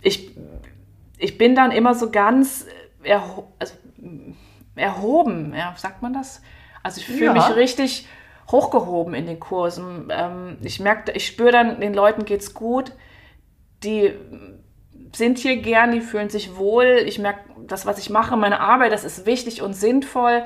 [0.03, 0.37] ich,
[1.17, 2.67] ich bin dann immer so ganz
[3.03, 3.75] erho also
[4.75, 6.43] erhoben, ja, sagt man das?
[6.83, 7.33] Also ich fühle ja.
[7.35, 8.09] mich richtig
[8.51, 10.09] hochgehoben in den Kursen.
[10.11, 12.93] Ähm, ich merke, ich spüre dann, den Leuten geht's gut.
[13.85, 14.13] Die
[15.13, 17.03] sind hier gern, die fühlen sich wohl.
[17.07, 20.45] Ich merke, das, was ich mache, meine Arbeit, das ist wichtig und sinnvoll.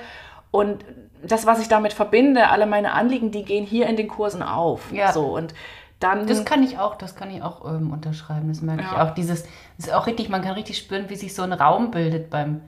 [0.51, 0.85] Und
[1.23, 4.93] das, was ich damit verbinde, alle meine Anliegen, die gehen hier in den Kursen auf.
[4.93, 5.13] Ja.
[5.13, 5.55] So, und
[6.01, 8.49] dann, das kann ich auch, das kann ich auch ähm, unterschreiben.
[8.49, 8.91] Das merke ja.
[8.93, 9.15] ich auch.
[9.15, 9.45] Dieses,
[9.79, 12.61] ist auch richtig, man kann richtig spüren, wie sich so ein Raum bildet beim,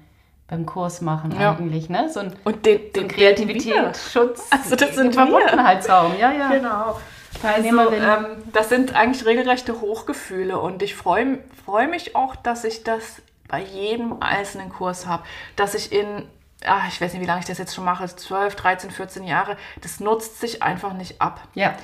[0.48, 1.52] beim Kurs machen ja.
[1.52, 2.09] eigentlich, ne?
[2.09, 6.48] So ein, und den, den so Kreativität, Schutz, also das sind Verbundenheitsraum, ja, ja.
[6.48, 6.96] Genau.
[7.42, 12.85] Also, ähm, das sind eigentlich regelrechte Hochgefühle und ich freue freu mich auch, dass ich
[12.85, 15.22] das bei jedem einzelnen Kurs habe,
[15.55, 16.25] dass ich in,
[16.64, 19.57] ach, ich weiß nicht, wie lange ich das jetzt schon mache, 12, 13, 14 Jahre,
[19.83, 21.40] das nutzt sich einfach nicht ab.
[21.55, 21.77] Ja.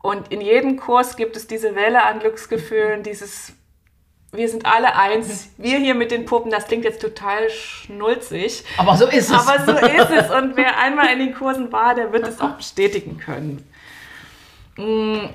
[0.00, 3.54] Und in jedem Kurs gibt es diese Welle an Glücksgefühlen, dieses
[4.34, 5.50] wir sind alle eins.
[5.58, 8.64] Wir hier mit den Puppen, das klingt jetzt total schnulzig.
[8.78, 9.32] Aber so ist es.
[9.32, 10.30] Aber so ist es.
[10.34, 13.62] Und wer einmal in den Kursen war, der wird es auch bestätigen können.
[14.76, 15.26] Mm,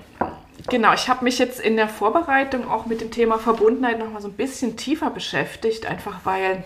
[0.69, 4.21] genau, ich habe mich jetzt in der Vorbereitung auch mit dem Thema Verbundenheit noch mal
[4.21, 6.63] so ein bisschen tiefer beschäftigt, einfach weil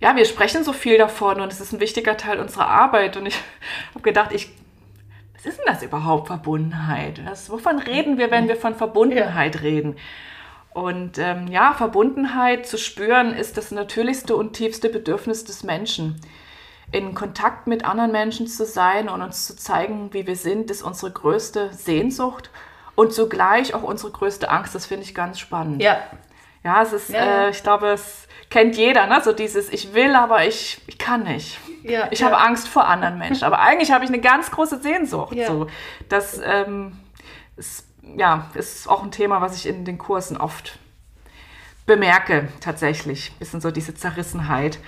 [0.00, 3.26] ja, wir sprechen so viel davon und es ist ein wichtiger Teil unserer Arbeit und
[3.26, 3.36] ich
[3.94, 4.50] habe gedacht, ich
[5.42, 7.22] was ist denn das überhaupt Verbundenheit?
[7.24, 9.60] Was, wovon reden wir, wenn wir von Verbundenheit ja.
[9.62, 9.96] reden?
[10.74, 16.20] Und ähm, ja, Verbundenheit zu spüren ist das natürlichste und tiefste Bedürfnis des Menschen
[16.92, 20.82] in Kontakt mit anderen Menschen zu sein und uns zu zeigen, wie wir sind, ist
[20.82, 22.50] unsere größte Sehnsucht
[22.94, 24.74] und zugleich auch unsere größte Angst.
[24.74, 25.82] Das finde ich ganz spannend.
[25.82, 25.98] Ja.
[26.62, 27.46] Ja, es ist, ja.
[27.46, 29.20] Äh, ich glaube, es kennt jeder, ne?
[29.24, 31.58] so dieses, ich will, aber ich, ich kann nicht.
[31.82, 32.26] Ja, ich ja.
[32.26, 33.44] habe Angst vor anderen Menschen.
[33.44, 35.34] Aber eigentlich habe ich eine ganz große Sehnsucht.
[35.46, 35.68] So.
[36.10, 36.98] Das ähm,
[37.56, 40.78] ist, ja, ist auch ein Thema, was ich in den Kursen oft
[41.86, 43.32] bemerke, tatsächlich.
[43.38, 44.78] Bisschen so diese Zerrissenheit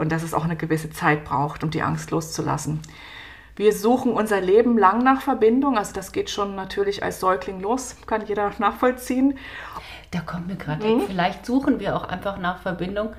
[0.00, 2.80] und dass es auch eine gewisse Zeit braucht, um die Angst loszulassen.
[3.54, 5.76] Wir suchen unser Leben lang nach Verbindung.
[5.76, 9.36] Also das geht schon natürlich als Säugling los, kann jeder nachvollziehen.
[10.10, 11.02] Da kommt mir gerade, mhm.
[11.06, 13.10] vielleicht suchen wir auch einfach nach Verbindung,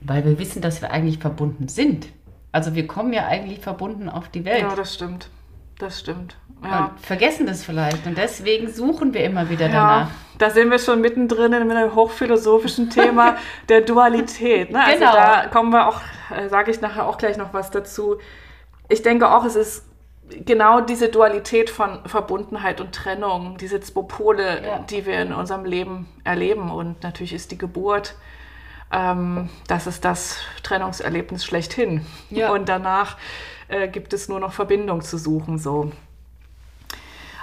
[0.00, 2.08] weil wir wissen, dass wir eigentlich verbunden sind.
[2.52, 4.62] Also wir kommen ja eigentlich verbunden auf die Welt.
[4.62, 5.28] Ja, das stimmt.
[5.78, 6.36] Das stimmt.
[6.62, 6.86] Ja.
[6.86, 8.06] Und vergessen das vielleicht.
[8.06, 10.08] Und deswegen suchen wir immer wieder danach.
[10.08, 13.36] Ja, da sind wir schon mittendrin in einem hochphilosophischen Thema
[13.68, 14.70] der Dualität.
[14.70, 14.82] Ne?
[14.82, 15.12] Also genau.
[15.12, 16.00] da kommen wir auch,
[16.34, 18.16] äh, sage ich nachher auch gleich noch was dazu.
[18.88, 19.84] Ich denke auch, es ist
[20.44, 24.78] genau diese Dualität von Verbundenheit und Trennung, diese zwei Pole, ja.
[24.78, 26.70] die wir in unserem Leben erleben.
[26.70, 28.14] Und natürlich ist die Geburt,
[28.92, 32.04] ähm, das ist das Trennungserlebnis schlechthin.
[32.30, 32.50] Ja.
[32.50, 33.16] Und danach
[33.68, 35.58] äh, gibt es nur noch Verbindung zu suchen.
[35.58, 35.92] So.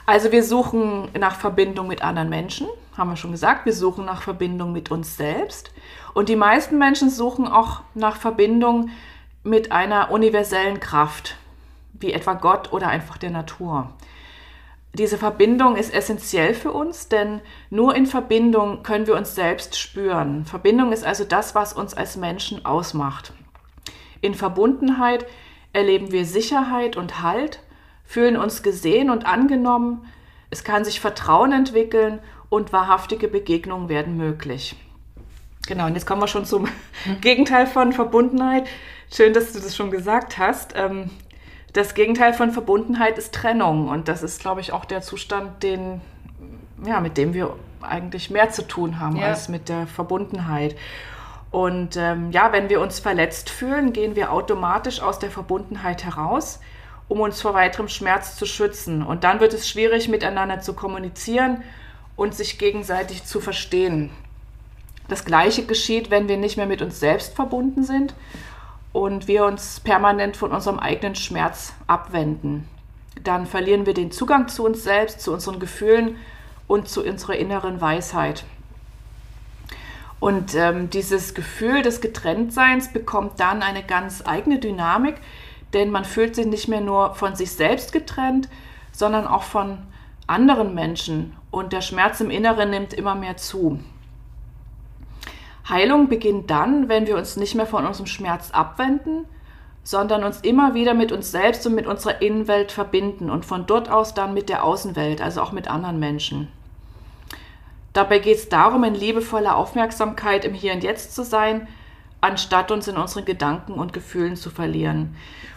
[0.05, 3.65] Also wir suchen nach Verbindung mit anderen Menschen, haben wir schon gesagt.
[3.65, 5.71] Wir suchen nach Verbindung mit uns selbst.
[6.13, 8.89] Und die meisten Menschen suchen auch nach Verbindung
[9.43, 11.37] mit einer universellen Kraft,
[11.93, 13.89] wie etwa Gott oder einfach der Natur.
[14.95, 20.45] Diese Verbindung ist essentiell für uns, denn nur in Verbindung können wir uns selbst spüren.
[20.45, 23.33] Verbindung ist also das, was uns als Menschen ausmacht.
[24.21, 25.25] In Verbundenheit
[25.73, 27.59] erleben wir Sicherheit und Halt,
[28.05, 30.05] fühlen uns gesehen und angenommen,
[30.49, 34.75] es kann sich Vertrauen entwickeln und wahrhaftige Begegnungen werden möglich.
[35.67, 36.67] Genau, und jetzt kommen wir schon zum
[37.21, 38.67] Gegenteil von Verbundenheit.
[39.11, 40.73] Schön, dass du das schon gesagt hast.
[40.75, 41.09] Ähm,
[41.73, 43.87] das Gegenteil von Verbundenheit ist Trennung.
[43.87, 46.01] Und das ist, glaube ich, auch der Zustand, den,
[46.85, 49.27] ja, mit dem wir eigentlich mehr zu tun haben ja.
[49.27, 50.75] als mit der Verbundenheit.
[51.53, 56.59] Und ähm, ja, wenn wir uns verletzt fühlen, gehen wir automatisch aus der Verbundenheit heraus,
[57.07, 59.03] um uns vor weiterem Schmerz zu schützen.
[59.03, 61.61] Und dann wird es schwierig, miteinander zu kommunizieren
[62.15, 64.09] und sich gegenseitig zu verstehen.
[65.09, 68.15] Das Gleiche geschieht, wenn wir nicht mehr mit uns selbst verbunden sind
[68.91, 72.67] und wir uns permanent von unserem eigenen Schmerz abwenden.
[73.23, 76.17] Dann verlieren wir den Zugang zu uns selbst, zu unseren Gefühlen
[76.65, 78.43] und zu unserer inneren Weisheit.
[80.23, 85.15] Und ähm, dieses Gefühl des Getrenntseins bekommt dann eine ganz eigene Dynamik,
[85.73, 88.47] denn man fühlt sich nicht mehr nur von sich selbst getrennt,
[88.93, 89.79] sondern auch von
[90.25, 93.81] anderen Menschen und der Schmerz im Inneren nimmt immer mehr zu.
[95.67, 99.25] Heilung beginnt dann, wenn wir uns nicht mehr von unserem Schmerz abwenden,
[99.83, 103.91] sondern uns immer wieder mit uns selbst und mit unserer Innenwelt verbinden und von dort
[103.91, 106.47] aus dann mit der Außenwelt, also auch mit anderen Menschen.
[107.93, 111.67] Dabei geht es darum, in liebevoller Aufmerksamkeit im Hier und Jetzt zu sein,
[112.21, 115.15] anstatt uns in unseren Gedanken und Gefühlen zu verlieren.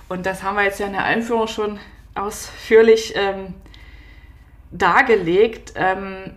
[0.08, 1.78] Und das haben wir jetzt ja in der Einführung schon
[2.14, 3.54] ausführlich ähm,
[4.70, 6.32] dargelegt, ähm,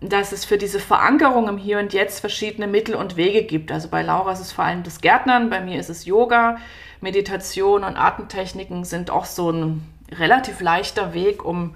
[0.00, 3.72] dass es für diese Verankerung im Hier und Jetzt verschiedene Mittel und Wege gibt.
[3.72, 6.58] Also bei Laura ist es vor allem das Gärtnern, bei mir ist es Yoga,
[7.00, 11.74] Meditation und Atemtechniken sind auch so ein relativ leichter Weg, um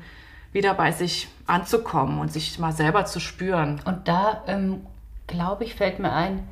[0.52, 3.80] wieder bei sich anzukommen und sich mal selber zu spüren.
[3.84, 4.87] Und da, ähm,
[5.26, 6.48] glaube ich, fällt mir ein,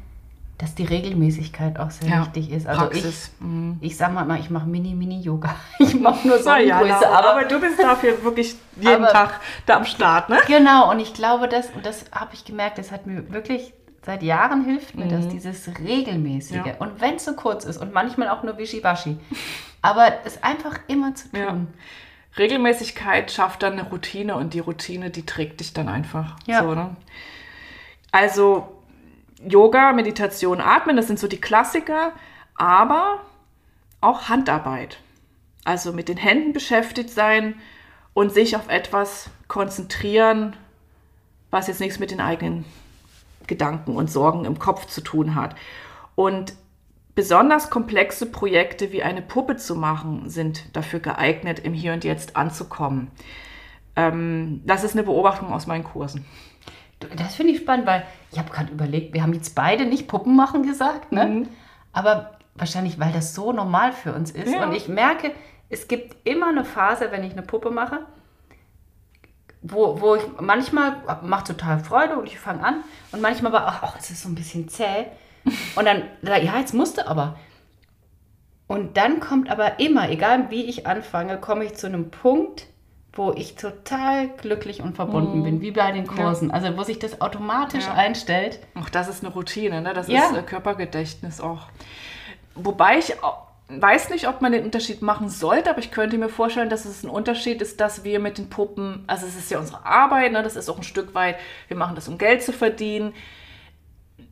[0.59, 2.67] dass die Regelmäßigkeit auch sehr ja, wichtig ist.
[2.67, 3.33] Also Praxis.
[3.35, 3.77] ich, mhm.
[3.81, 5.55] ich sag mal, ich mache Mini-Mini-Yoga.
[5.79, 7.09] Ich mache nur so eine ja, Größe.
[7.09, 10.39] Aber, aber, du bist dafür wirklich jeden aber, Tag da am Start, ne?
[10.47, 13.75] Genau, und ich glaube, das, und das habe ich gemerkt, das hat mir wirklich
[14.07, 15.11] seit Jahren hilft mir mhm.
[15.11, 16.65] das, dieses Regelmäßige.
[16.65, 16.77] Ja.
[16.79, 19.19] Und wenn es so kurz ist und manchmal auch nur Wischiwaschi.
[19.83, 21.41] aber es einfach immer zu tun.
[21.41, 21.57] Ja.
[22.39, 26.37] Regelmäßigkeit schafft dann eine Routine und die Routine, die trägt dich dann einfach.
[26.47, 26.63] Ja.
[26.63, 26.97] So, ne?
[28.13, 28.83] Also
[29.47, 32.13] Yoga, Meditation, Atmen, das sind so die Klassiker,
[32.55, 33.21] aber
[34.01, 34.99] auch Handarbeit.
[35.65, 37.55] Also mit den Händen beschäftigt sein
[38.15, 40.57] und sich auf etwas konzentrieren,
[41.51, 42.65] was jetzt nichts mit den eigenen
[43.47, 45.55] Gedanken und Sorgen im Kopf zu tun hat.
[46.15, 46.55] Und
[47.17, 52.37] Besonders komplexe Projekte wie eine Puppe zu machen, sind dafür geeignet, im Hier und Jetzt
[52.37, 53.11] anzukommen.
[53.97, 56.27] Ähm, das ist eine Beobachtung aus meinen Kursen.
[57.17, 60.37] Das finde ich spannend, weil ich habe gerade überlegt, wir haben jetzt beide nicht Puppen
[60.37, 61.27] machen gesagt, ne?
[61.27, 61.49] Mhm.
[61.95, 64.53] aber wahrscheinlich, weil das so normal für uns ist.
[64.53, 64.65] Ja.
[64.65, 65.33] Und ich merke,
[65.71, 68.01] es gibt immer eine Phase, wenn ich eine Puppe mache,
[69.63, 73.97] wo, wo ich manchmal macht total Freude und ich fange an und manchmal aber, ach,
[73.99, 75.07] es ist so ein bisschen zäh.
[75.77, 77.39] Und dann, ja, jetzt musste aber.
[78.67, 82.67] Und dann kommt aber immer, egal wie ich anfange, komme ich zu einem Punkt,
[83.13, 85.45] wo ich total glücklich und verbunden mm.
[85.45, 86.49] bin, wie bei den Kursen.
[86.49, 86.55] Ja.
[86.55, 87.95] Also wo sich das automatisch ja.
[87.95, 88.61] einstellt.
[88.75, 89.95] Ach, das ist eine Routine, ne?
[89.95, 90.27] Das ja.
[90.27, 91.69] ist äh, Körpergedächtnis auch.
[92.55, 93.15] Wobei ich
[93.69, 97.03] weiß nicht, ob man den Unterschied machen sollte, aber ich könnte mir vorstellen, dass es
[97.03, 100.43] ein Unterschied ist, dass wir mit den Puppen, also es ist ja unsere Arbeit, ne?
[100.43, 101.37] das ist auch ein Stück weit,
[101.69, 103.13] wir machen das, um Geld zu verdienen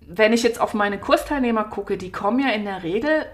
[0.08, 3.26] wenn ich jetzt auf meine Kursteilnehmer gucke, die kommen ja in der Regel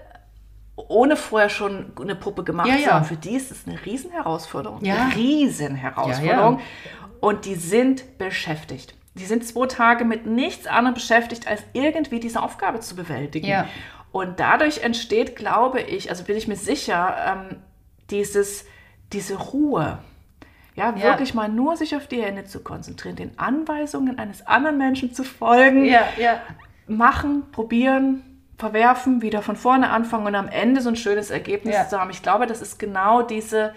[0.75, 2.91] ohne vorher schon eine Puppe gemacht Ja, zu ja.
[2.93, 3.05] haben.
[3.05, 4.83] Für die ist es eine Riesenherausforderung.
[4.83, 4.95] Ja.
[5.03, 6.57] Eine Riesenherausforderung.
[6.59, 8.95] Ja, Und die sind beschäftigt.
[9.15, 13.47] Die sind zwei Tage mit nichts anderem beschäftigt, als irgendwie diese Aufgabe zu bewältigen.
[13.47, 13.67] Ja.
[14.11, 17.15] Und dadurch entsteht, glaube ich, also bin ich mir sicher,
[17.51, 17.57] ähm,
[18.09, 18.65] dieses,
[19.13, 19.99] diese Ruhe.
[20.75, 21.03] Ja, Ja.
[21.03, 25.23] wirklich mal nur sich auf die Hände zu konzentrieren, den Anweisungen eines anderen Menschen zu
[25.25, 26.41] folgen, Ja, ja.
[26.97, 28.23] Machen, probieren,
[28.57, 31.87] verwerfen, wieder von vorne anfangen und am Ende so ein schönes Ergebnis Ja.
[31.87, 32.11] zu haben.
[32.11, 33.73] Ich glaube, das ist genau diese,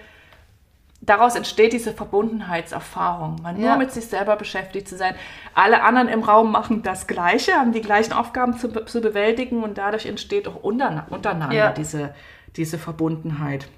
[1.01, 3.77] daraus entsteht diese Verbundenheitserfahrung, mal nur Ja.
[3.77, 5.15] mit sich selber beschäftigt zu sein.
[5.55, 9.79] Alle anderen im Raum machen das Gleiche, haben die gleichen Aufgaben zu, zu bewältigen und
[9.79, 11.71] dadurch entsteht auch untereinander Ja.
[11.73, 12.15] diese,
[12.57, 13.69] diese Verbundenheit.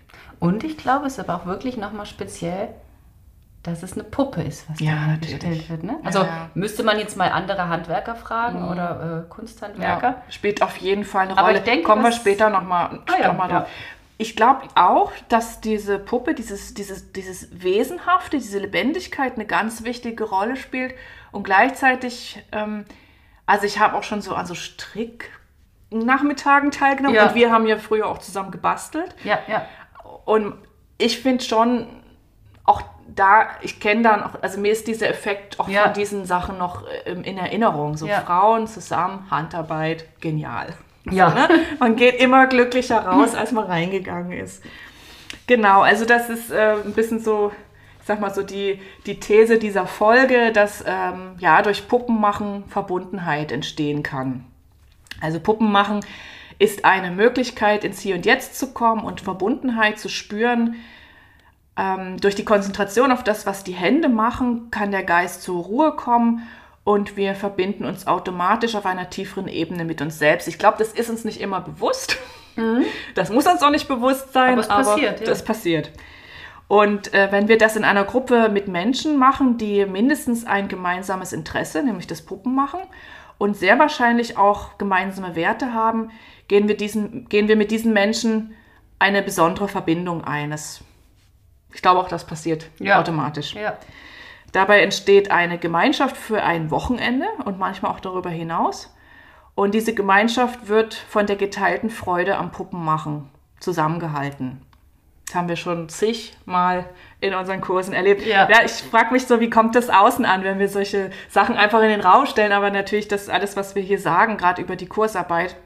[0.40, 2.68] Und ich glaube, es ist aber auch wirklich nochmal speziell,
[3.66, 5.40] dass es eine Puppe ist, was Ja, da natürlich.
[5.40, 5.82] gestellt wird.
[5.84, 5.96] Ne?
[6.04, 6.50] Also ja.
[6.54, 10.08] müsste man jetzt mal andere Handwerker fragen oder äh, Kunsthandwerker.
[10.08, 11.58] Ja, spielt auf jeden Fall eine Aber Rolle.
[11.58, 13.68] ich denke, Kommen wir später nochmal Ah ja, noch mal drauf.
[14.18, 20.24] Ich glaube auch, dass diese Puppe, dieses, dieses, dieses Wesenhafte, diese Lebendigkeit eine ganz wichtige
[20.24, 20.94] Rolle spielt.
[21.32, 22.86] Und gleichzeitig, ähm,
[23.44, 28.06] also ich habe auch schon so an so Strick-Nachmittagen teilgenommen und wir haben ja früher
[28.06, 29.14] auch zusammen gebastelt.
[29.24, 29.66] Ja, ja.
[30.24, 30.54] Und
[30.98, 31.86] ich finde schon,
[32.64, 32.82] auch
[33.14, 35.84] da, ich kenne dann auch, also mir ist dieser Effekt auch Ja.
[35.84, 37.96] von diesen Sachen noch ähm, in Erinnerung.
[37.96, 38.20] So Ja.
[38.20, 40.74] Frauen zusammen, Handarbeit, genial.
[41.10, 41.30] Ja.
[41.30, 41.48] Ne?
[41.78, 44.62] Man geht immer glücklicher raus, als man reingegangen ist.
[45.46, 47.52] Genau, also das ist äh, ein bisschen so,
[48.00, 53.52] ich sag mal so die, die These dieser Folge, dass ähm, ja durch Puppenmachen Verbundenheit
[53.52, 54.44] entstehen kann.
[55.20, 56.00] Also Puppenmachen
[56.58, 60.74] ist eine Möglichkeit, ins Hier und Jetzt zu kommen und Verbundenheit zu spüren.
[61.78, 65.92] Ähm, durch die Konzentration auf das, was die Hände machen, kann der Geist zur Ruhe
[65.92, 66.46] kommen
[66.84, 70.48] und wir verbinden uns automatisch auf einer tieferen Ebene mit uns selbst.
[70.48, 72.16] Ich glaube, das ist uns nicht immer bewusst.
[73.14, 75.26] Das muss uns auch nicht bewusst sein, Aber es passiert, ja.
[75.26, 75.90] das passiert.
[76.68, 81.32] Und äh, wenn wir das in einer Gruppe mit Menschen machen, die mindestens ein gemeinsames
[81.32, 82.80] Interesse, nämlich das Puppenmachen,
[83.38, 86.10] und sehr wahrscheinlich auch gemeinsame Werte haben,
[86.48, 88.54] gehen wir, diesen, gehen wir mit diesen Menschen
[88.98, 90.50] eine besondere Verbindung ein.
[90.50, 90.80] Das,
[91.76, 92.98] ich glaube auch, das passiert Ja.
[92.98, 93.54] automatisch.
[93.54, 93.76] ja.
[94.52, 98.92] Dabei entsteht eine Gemeinschaft für ein Wochenende und manchmal auch darüber hinaus.
[99.54, 103.28] Und diese Gemeinschaft wird von der geteilten Freude am Puppenmachen
[103.60, 104.62] zusammengehalten.
[105.26, 106.86] Das haben wir schon zigmal
[107.20, 108.24] in unseren Kursen erlebt.
[108.24, 108.48] Ja.
[108.64, 111.88] ich frage mich so, wie kommt das außen an, wenn wir solche Sachen einfach in
[111.88, 112.52] den Raum stellen?
[112.52, 115.56] Aber natürlich, das alles, was wir hier sagen, gerade über die Kursarbeit,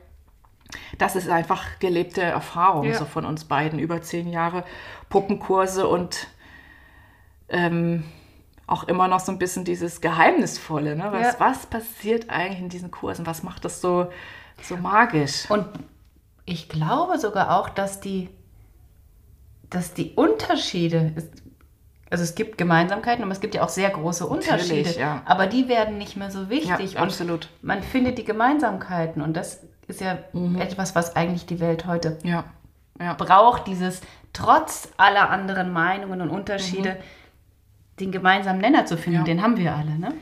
[0.98, 2.94] das ist einfach gelebte Erfahrung Ja.
[2.94, 3.78] so von uns beiden.
[3.78, 4.64] Über zehn Jahre
[5.10, 6.26] Puppenkurse und
[7.50, 8.04] ähm,
[8.66, 10.96] auch immer noch so ein bisschen dieses Geheimnisvolle.
[10.96, 11.08] Ne?
[11.10, 11.34] Was, Ja.
[11.40, 13.26] was passiert eigentlich in diesen Kursen?
[13.26, 14.06] Was macht das so,
[14.62, 15.50] so magisch?
[15.50, 15.66] Und
[16.46, 18.30] ich glaube sogar auch, dass die,
[19.68, 21.12] dass die Unterschiede,
[22.10, 24.90] also es gibt Gemeinsamkeiten, aber es gibt ja auch sehr große Unterschiede.
[24.98, 25.22] ja.
[25.26, 26.92] Aber die werden nicht mehr so wichtig.
[26.94, 27.48] Ja, absolut.
[27.62, 29.22] Man findet die Gemeinsamkeiten.
[29.22, 30.60] Und das ist ja Mhm.
[30.60, 32.44] etwas, was eigentlich die Welt heute Ja,
[33.00, 33.14] ja.
[33.14, 34.00] braucht, dieses
[34.32, 36.98] trotz aller anderen Meinungen und Unterschiede
[37.98, 39.20] den gemeinsamen Nenner zu finden.
[39.20, 39.26] Mhm.
[39.26, 39.34] Ja.
[39.34, 40.14] Den haben wir alle, ne?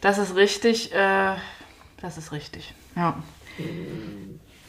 [0.00, 0.92] Das ist richtig.
[0.94, 1.34] Äh,
[2.00, 2.74] das ist richtig.
[2.96, 3.16] Ja.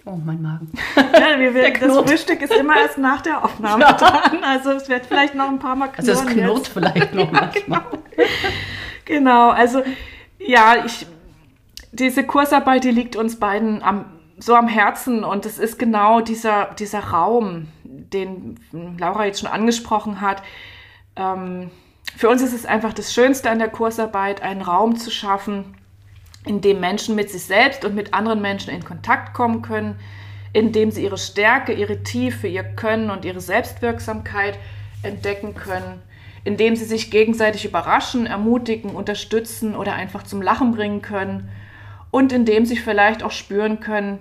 [0.06, 0.72] Oh, mein Magen.
[0.96, 2.10] ja wir, wir, das.
[2.10, 4.44] Frühstück ist immer erst nach der Aufnahme dran.
[4.44, 6.10] Also es wird vielleicht noch ein paar Mal knurren.
[6.10, 6.68] Also es knurrt jetzt.
[6.68, 7.84] vielleicht noch manchmal.
[9.06, 9.82] Genau, also
[10.40, 11.08] ja, ich,
[11.92, 14.06] diese Kursarbeit, die liegt uns beiden am,
[14.38, 18.60] so am Herzen und es ist genau dieser, dieser Raum, den
[18.98, 20.42] Laura jetzt schon angesprochen hat.
[21.16, 21.70] Ähm,
[22.18, 25.76] für uns ist es einfach das Schönste an der Kursarbeit, einen Raum zu schaffen,
[26.46, 30.00] in dem Menschen mit sich selbst und mit anderen Menschen in Kontakt kommen können,
[30.52, 34.60] in dem sie ihre Stärke, ihre Tiefe, ihr Können und ihre Selbstwirksamkeit
[35.02, 36.02] entdecken können,
[36.44, 41.50] in dem sie sich gegenseitig überraschen, ermutigen, unterstützen oder einfach zum Lachen bringen können
[42.14, 44.20] und in dem sie vielleicht auch spüren können,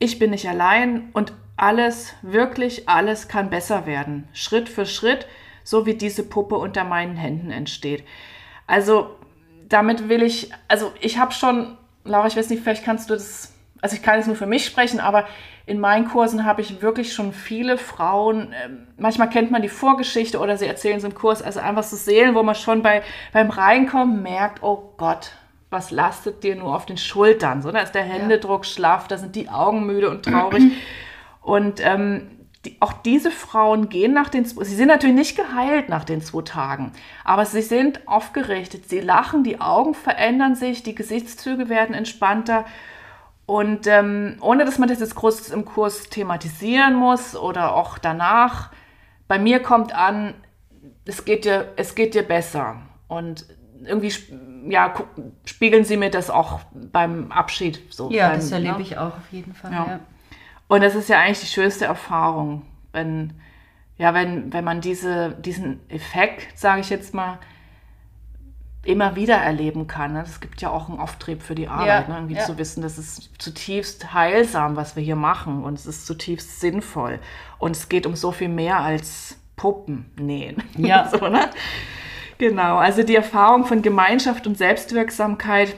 [0.00, 5.28] ich bin nicht allein und alles, wirklich alles kann besser werden, Schritt für Schritt,
[5.62, 8.02] so wie diese Puppe unter meinen Händen entsteht.
[8.66, 9.14] Also
[9.68, 13.54] damit will ich, also ich habe schon, Laura, ich weiß nicht, vielleicht kannst du das,
[13.80, 15.24] also ich kann jetzt nur für mich sprechen, aber
[15.64, 20.40] in meinen Kursen habe ich wirklich schon viele Frauen, ähm, manchmal kennt man die Vorgeschichte
[20.40, 23.50] oder sie erzählen so im Kurs, also einfach so Seelen, wo man schon bei, beim
[23.50, 25.30] Reinkommen merkt, oh Gott,
[25.72, 27.62] was lastet dir nur auf den Schultern?
[27.62, 30.62] So, da ist der Händedruck schlaff, da sind die Augen müde und traurig.
[31.44, 32.30] Und ähm,
[32.64, 36.42] die, auch diese Frauen gehen nach den, sie sind natürlich nicht geheilt nach den zwei
[36.42, 36.92] Tagen,
[37.24, 42.64] aber sie sind aufgerichtet, sie lachen, die Augen verändern sich, die Gesichtszüge werden entspannter
[43.46, 48.70] Und ähm, ohne dass man das jetzt groß im Kurs thematisieren muss oder auch danach,
[49.26, 50.34] bei mir kommt an,
[51.04, 52.76] es geht dir, es geht dir besser.
[53.08, 53.46] Und
[53.84, 54.12] irgendwie
[54.68, 54.94] ja,
[55.44, 58.10] spiegeln sie mir das auch beim Abschied so.
[58.10, 58.82] Ja, beim, das erlebe ne?
[58.82, 59.72] ich auch auf jeden Fall.
[59.72, 59.86] Ja.
[59.86, 60.00] ja.
[60.68, 63.34] Und das ist ja eigentlich die schönste Erfahrung, wenn,
[63.98, 67.38] ja, wenn, wenn man diese, diesen Effekt, sage ich jetzt mal,
[68.84, 70.16] immer wieder erleben kann.
[70.16, 70.36] Es ne?
[70.40, 72.14] gibt ja auch einen Auftrieb für die Arbeit, ja, ne?
[72.16, 72.44] irgendwie ja.
[72.44, 77.20] zu wissen, das ist zutiefst heilsam, was wir hier machen und es ist zutiefst sinnvoll.
[77.58, 80.62] Und es geht um so viel mehr als Puppen nähen.
[80.76, 81.08] Ja.
[81.12, 81.50] so, ne?
[82.42, 85.76] Genau, also die Erfahrung von Gemeinschaft und Selbstwirksamkeit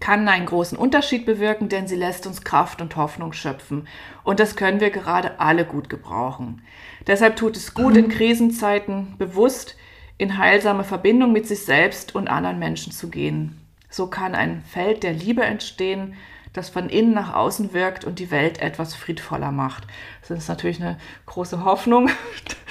[0.00, 3.86] kann einen großen Unterschied bewirken, denn sie lässt uns Kraft und Hoffnung schöpfen.
[4.24, 6.62] Und das können wir gerade alle gut gebrauchen.
[7.06, 9.76] Deshalb tut es gut, in Krisenzeiten bewusst
[10.16, 13.56] in heilsame Verbindung mit sich selbst und anderen Menschen zu gehen.
[13.88, 16.14] So kann ein Feld der Liebe entstehen,
[16.58, 19.84] das von innen nach außen wirkt und die Welt etwas friedvoller macht.
[20.20, 22.10] Das ist natürlich eine große Hoffnung,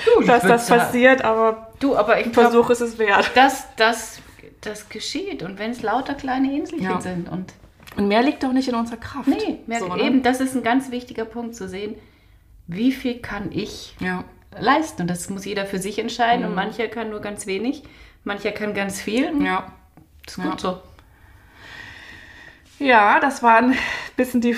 [0.05, 3.31] du, dass das passiert, aber, du, aber ich versuche es es wert.
[3.35, 4.19] Dass das,
[4.61, 7.01] das geschieht und wenn es lauter kleine Inselchen ja.
[7.01, 7.53] sind und
[7.95, 9.27] und mehr liegt doch nicht in unserer Kraft.
[9.27, 10.03] Nee, mehr, so, ne?
[10.03, 11.95] eben, das ist ein ganz wichtiger Punkt zu sehen.
[12.67, 14.23] Wie viel kann ich ja.
[14.59, 15.03] leisten?
[15.03, 16.43] Und das muss jeder für sich entscheiden.
[16.43, 16.49] Mhm.
[16.49, 17.81] Und mancher kann nur ganz wenig,
[18.23, 19.31] mancher kann ganz viel.
[19.43, 19.73] Ja.
[20.25, 20.59] Das ist gut ja.
[20.59, 20.81] so.
[22.79, 23.77] Ja, das waren ein
[24.15, 24.55] bisschen die,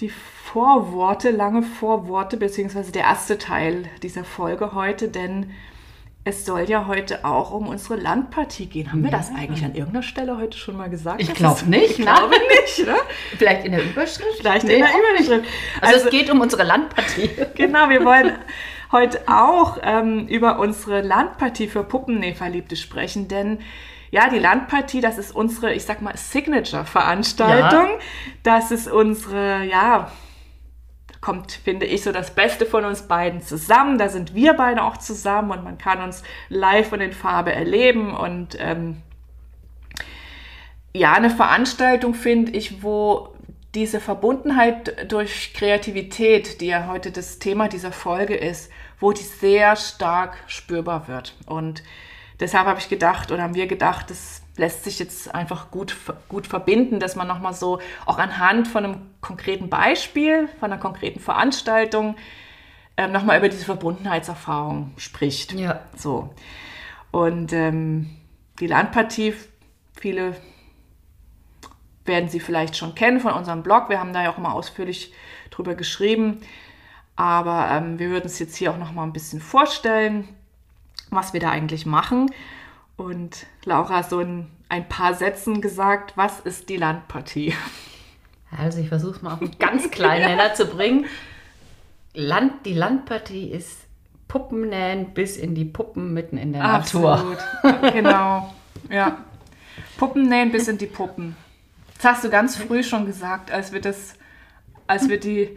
[0.00, 5.50] die Vorworte, lange Vorworte, beziehungsweise der erste Teil dieser Folge heute, denn
[6.24, 8.92] es soll ja heute auch um unsere Landpartie gehen.
[8.92, 9.10] Haben ja.
[9.10, 11.20] wir das eigentlich an irgendeiner Stelle heute schon mal gesagt?
[11.20, 11.90] Ich glaube nicht.
[11.90, 12.94] Ich glaube nicht, ne?
[13.38, 14.36] Vielleicht in der Überschrift?
[14.38, 15.48] Vielleicht nee, in der Überschrift.
[15.80, 17.30] Also, also, es geht um unsere Landpartie.
[17.56, 18.32] Genau, wir wollen
[18.92, 23.58] heute auch ähm, über unsere Landpartie für Puppennähverliebte sprechen, denn
[24.12, 27.88] ja, die Landpartie, das ist unsere, ich sag mal, Signature-Veranstaltung.
[27.88, 27.98] Ja.
[28.42, 30.12] Das ist unsere, ja,
[31.22, 33.96] kommt, finde ich, so das Beste von uns beiden zusammen.
[33.96, 38.14] Da sind wir beide auch zusammen und man kann uns live und in Farbe erleben
[38.14, 39.00] und ähm,
[40.92, 43.34] ja, eine Veranstaltung finde ich, wo
[43.74, 48.70] diese Verbundenheit durch Kreativität, die ja heute das Thema dieser Folge ist,
[49.00, 51.34] wo die sehr stark spürbar wird.
[51.46, 51.82] Und
[52.42, 55.96] deshalb habe ich gedacht oder haben wir gedacht, das lässt sich jetzt einfach gut,
[56.28, 61.20] gut verbinden, dass man nochmal so auch anhand von einem konkreten Beispiel, von einer konkreten
[61.20, 62.16] Veranstaltung
[62.96, 65.52] ähm, nochmal über diese Verbundenheitserfahrung spricht.
[65.52, 65.80] Ja.
[65.96, 66.34] So.
[67.10, 68.10] Und ähm,
[68.60, 69.34] die Landpartie,
[69.98, 70.36] viele
[72.04, 73.88] werden sie vielleicht schon kennen von unserem Blog.
[73.88, 75.14] Wir haben da ja auch mal ausführlich
[75.50, 76.40] drüber geschrieben.
[77.16, 80.28] Aber ähm, wir würden es jetzt hier auch noch mal ein bisschen vorstellen
[81.14, 82.30] was wir da eigentlich machen.
[82.96, 87.54] Und Laura hat so in ein paar Sätzen gesagt, was ist die Landpartie?
[88.56, 91.06] Also ich versuche es mal auf einen ganz kleinen Nenner zu bringen.
[92.14, 93.86] Land, die Landpartie ist
[94.28, 97.38] Puppennähen bis in die Puppen mitten in der Absolut.
[97.62, 97.90] Natur.
[97.92, 98.54] genau,
[98.90, 99.18] ja.
[99.96, 101.36] Puppennähen bis in die Puppen.
[101.96, 104.14] Das hast du ganz früh schon gesagt, als wir das,
[104.86, 105.56] als wir die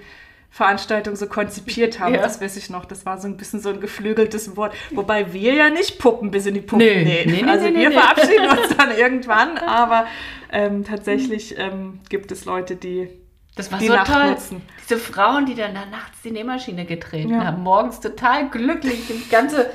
[0.56, 2.14] Veranstaltung so konzipiert haben.
[2.14, 2.22] Ja.
[2.22, 2.86] Das weiß ich noch.
[2.86, 4.74] Das war so ein bisschen so ein geflügeltes Wort.
[4.92, 7.30] Wobei wir ja nicht Puppen bis in die Puppen nee, nähen.
[7.30, 10.06] Nee, nee, also wir verabschieden uns dann irgendwann, aber
[10.54, 13.10] ähm, tatsächlich ähm, gibt es Leute, die
[13.58, 14.30] das war die so Nacht toll.
[14.30, 14.62] Nutzen.
[14.82, 17.48] Diese Frauen, die dann da nachts die Nähmaschine getreten ja.
[17.48, 19.72] haben, morgens total glücklich die ganze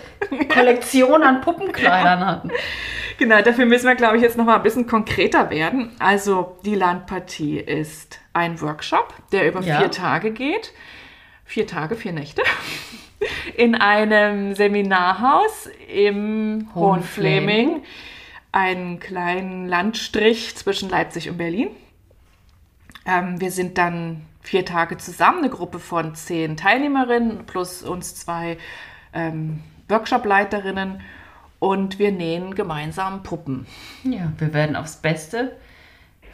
[0.51, 2.51] Kollektion an Puppenkleidern hatten.
[3.19, 5.91] Genau, dafür müssen wir, glaube ich, jetzt noch mal ein bisschen konkreter werden.
[5.99, 9.79] Also die Landpartie ist ein Workshop, der über ja.
[9.79, 10.73] vier Tage geht.
[11.45, 12.43] Vier Tage, vier Nächte.
[13.57, 17.83] In einem Seminarhaus im Hohenfleming.
[18.51, 21.69] Einen kleinen Landstrich zwischen Leipzig und Berlin.
[23.05, 28.57] Ähm, wir sind dann vier Tage zusammen, eine Gruppe von zehn Teilnehmerinnen plus uns zwei
[29.13, 31.03] ähm, Workshop-Leiterinnen
[31.59, 33.67] und wir nähen gemeinsam Puppen.
[34.03, 35.57] Ja, wir werden aufs Beste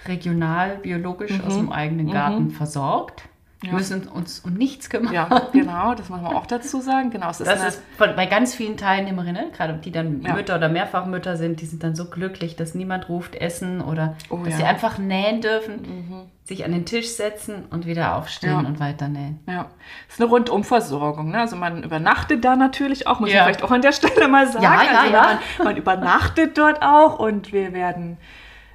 [0.09, 1.45] regional, biologisch mhm.
[1.45, 2.51] aus dem eigenen Garten mhm.
[2.51, 3.28] versorgt.
[3.61, 3.76] Wir ja.
[3.78, 5.14] müssen uns um nichts kümmern.
[5.14, 7.09] Ja, genau, das muss man auch dazu sagen.
[7.11, 10.35] Genau, es ist das ist von, bei ganz vielen Teilnehmerinnen, gerade die dann ja.
[10.35, 14.37] Mütter oder Mehrfachmütter sind, die sind dann so glücklich, dass niemand ruft Essen oder oh,
[14.45, 14.57] dass ja.
[14.59, 16.22] sie einfach nähen dürfen, mhm.
[16.45, 19.41] sich an den Tisch setzen und wieder aufstehen und weiter nähen.
[19.49, 19.70] Ja,
[20.07, 21.30] es ist eine Rundumversorgung.
[21.30, 21.41] Ne?
[21.41, 24.64] Also man übernachtet da natürlich auch, muss ich vielleicht auch an der Stelle mal sagen.
[24.64, 25.22] Ja, ja, also ja.
[25.59, 28.18] Man, man übernachtet dort auch und wir werden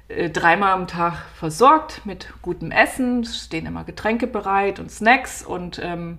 [0.08, 3.20] dreimal am Tag versorgt mit gutem Essen.
[3.20, 6.18] Es stehen immer Getränke bereit und Snacks und ähm,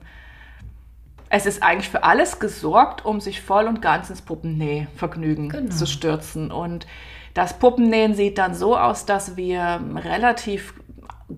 [1.29, 5.71] es ist eigentlich für alles gesorgt, um sich voll und ganz ins Puppennähvergnügen genau.
[5.71, 6.51] zu stürzen.
[6.51, 6.85] Und
[7.33, 10.75] das Puppennähen sieht dann so aus, dass wir relativ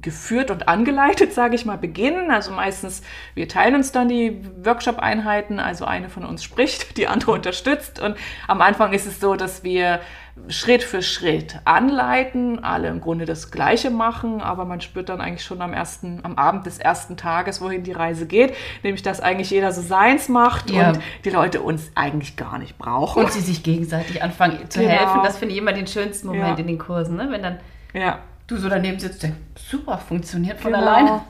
[0.01, 2.31] geführt und angeleitet, sage ich mal, beginnen.
[2.31, 7.31] Also meistens, wir teilen uns dann die Workshop-Einheiten, also eine von uns spricht, die andere
[7.31, 7.99] unterstützt.
[8.01, 8.17] Und
[8.47, 10.01] am Anfang ist es so, dass wir
[10.49, 15.45] Schritt für Schritt anleiten, alle im Grunde das Gleiche machen, aber man spürt dann eigentlich
[15.45, 19.49] schon am ersten, am Abend des ersten Tages, wohin die Reise geht, nämlich dass eigentlich
[19.49, 20.89] jeder so seins macht ja.
[20.89, 23.23] und die Leute uns eigentlich gar nicht brauchen.
[23.23, 24.91] Und sie sich gegenseitig anfangen zu genau.
[24.91, 25.21] helfen.
[25.23, 26.57] Das finde ich immer den schönsten Moment ja.
[26.57, 27.27] in den Kursen, ne?
[27.31, 27.59] wenn dann
[27.93, 30.85] ja du so daneben sitzt, denkst, super, funktioniert von genau.
[30.85, 31.21] alleine.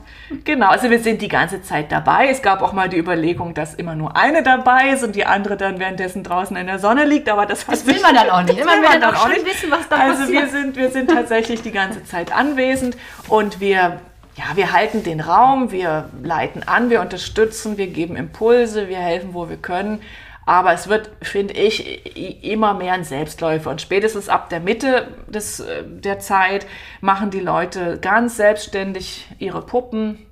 [0.44, 2.28] Genau, also wir sind die ganze Zeit dabei.
[2.28, 5.56] Es gab auch mal die Überlegung, dass immer nur eine dabei ist und die andere
[5.56, 8.64] dann währenddessen draußen in der Sonne liegt, aber das, das will man dann auch nicht.
[8.64, 10.42] Man will dann auch nicht wissen, was da also passiert.
[10.42, 12.96] Also wir sind, wir sind tatsächlich die ganze Zeit anwesend
[13.28, 14.00] und wir
[14.36, 19.30] ja, wir halten den Raum, wir leiten an, wir unterstützen, wir geben Impulse, wir helfen,
[19.32, 20.02] wo wir können.
[20.46, 23.68] Aber es wird, finde ich, immer mehr ein Selbstläufer.
[23.68, 26.66] Und spätestens ab der Mitte des, äh, der Zeit
[27.00, 30.24] machen die Leute ganz selbstständig ihre Puppen.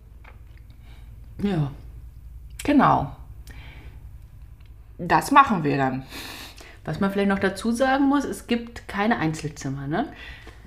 [1.43, 1.73] Ja.
[2.63, 3.15] Genau.
[4.99, 6.07] Das machen wir dann.
[6.85, 10.13] Was man vielleicht noch dazu sagen muss, es gibt keine Einzelzimmer, ne?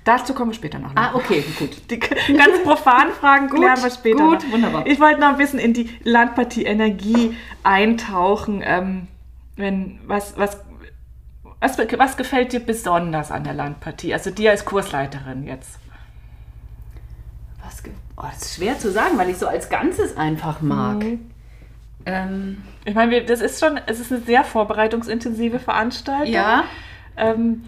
[0.04, 0.92] Dazu kommen wir später noch.
[0.94, 1.90] Ah, okay, gut.
[1.90, 4.52] Die ganz profanen Fragen klären wir später gut, noch.
[4.52, 4.86] wunderbar.
[4.86, 8.62] Ich wollte noch ein bisschen in die Landpartie Energie eintauchen.
[8.64, 9.08] Ähm,
[9.58, 10.60] wenn, was, was,
[11.60, 14.14] was, was gefällt dir besonders an der Landpartie?
[14.14, 15.78] Also dir als Kursleiterin jetzt.
[17.62, 17.82] Was,
[18.16, 21.04] oh, das ist schwer zu sagen, weil ich so als Ganzes einfach mag.
[21.04, 21.30] Mhm.
[22.06, 26.32] Ähm, ich meine, das ist schon, es ist eine sehr vorbereitungsintensive Veranstaltung.
[26.32, 26.64] Ja.
[27.16, 27.64] Ähm,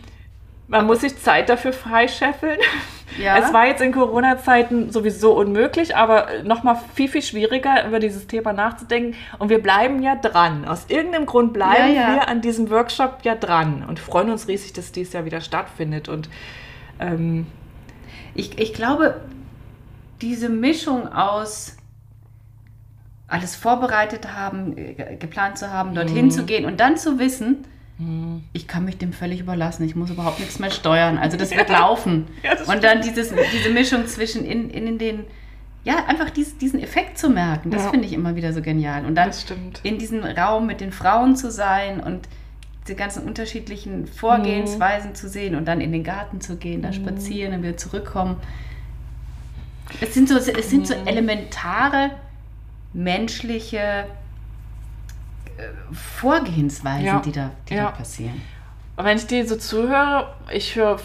[0.68, 2.58] man muss sich Zeit dafür freischeffeln.
[3.18, 3.38] Ja.
[3.38, 8.52] Es war jetzt in Corona-Zeiten sowieso unmöglich, aber nochmal viel, viel schwieriger, über dieses Thema
[8.52, 9.16] nachzudenken.
[9.38, 10.64] Und wir bleiben ja dran.
[10.64, 12.14] Aus irgendeinem Grund bleiben ja, ja.
[12.14, 16.08] wir an diesem Workshop ja dran und freuen uns riesig, dass dies ja wieder stattfindet.
[16.08, 16.28] Und
[16.98, 17.46] ähm,
[18.34, 19.20] ich, ich glaube,
[20.20, 21.76] diese Mischung aus
[23.26, 26.30] alles vorbereitet haben, äh, geplant zu haben, dorthin mhm.
[26.30, 27.64] zu gehen und dann zu wissen.
[28.52, 29.84] Ich kann mich dem völlig überlassen.
[29.84, 31.18] Ich muss überhaupt nichts mehr steuern.
[31.18, 31.78] Also das wird ja.
[31.78, 32.26] laufen.
[32.42, 35.24] Ja, das und dann dieses, diese Mischung zwischen in, in den,
[35.84, 37.90] ja, einfach dies, diesen Effekt zu merken, das ja.
[37.90, 39.04] finde ich immer wieder so genial.
[39.04, 39.30] Und dann
[39.82, 42.28] in diesem Raum mit den Frauen zu sein und
[42.86, 45.14] diese ganzen unterschiedlichen Vorgehensweisen mhm.
[45.14, 46.94] zu sehen und dann in den Garten zu gehen, da mhm.
[46.94, 48.36] spazieren und wieder zurückkommen.
[50.00, 51.06] Es sind so, es sind so hm.
[51.06, 52.12] elementare
[52.92, 54.06] menschliche
[55.92, 57.20] Vorgehensweisen, ja.
[57.20, 57.84] die, da, die ja.
[57.84, 58.40] da passieren.
[58.96, 60.98] wenn ich dir so zuhöre, ich höre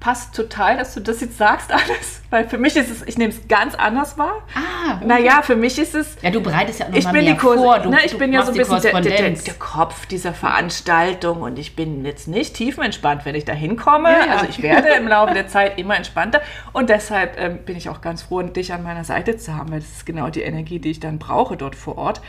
[0.00, 3.32] passt total, dass du das jetzt sagst alles, weil für mich ist es, ich nehme
[3.32, 4.42] es ganz anders wahr.
[4.54, 5.06] Ah, okay.
[5.06, 6.16] Naja, für mich ist es...
[6.22, 7.78] Ja, du bereitest ja noch ich mal bin mehr die Kurse, vor.
[7.80, 11.58] Du, ne, ich bin ja so ein bisschen der, der, der, Kopf dieser Veranstaltung und
[11.58, 14.10] ich bin jetzt nicht tiefenentspannt, wenn ich da hinkomme.
[14.10, 14.32] Ja, ja.
[14.34, 18.00] Also ich werde im Laufe der Zeit immer entspannter und deshalb ähm, bin ich auch
[18.00, 20.90] ganz froh, dich an meiner Seite zu haben, weil das ist genau die Energie, die
[20.90, 22.20] ich dann brauche dort vor Ort.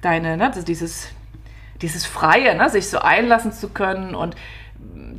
[0.00, 1.08] Deine, ne, also dieses
[1.82, 4.36] dieses Freie, ne, sich so einlassen zu können und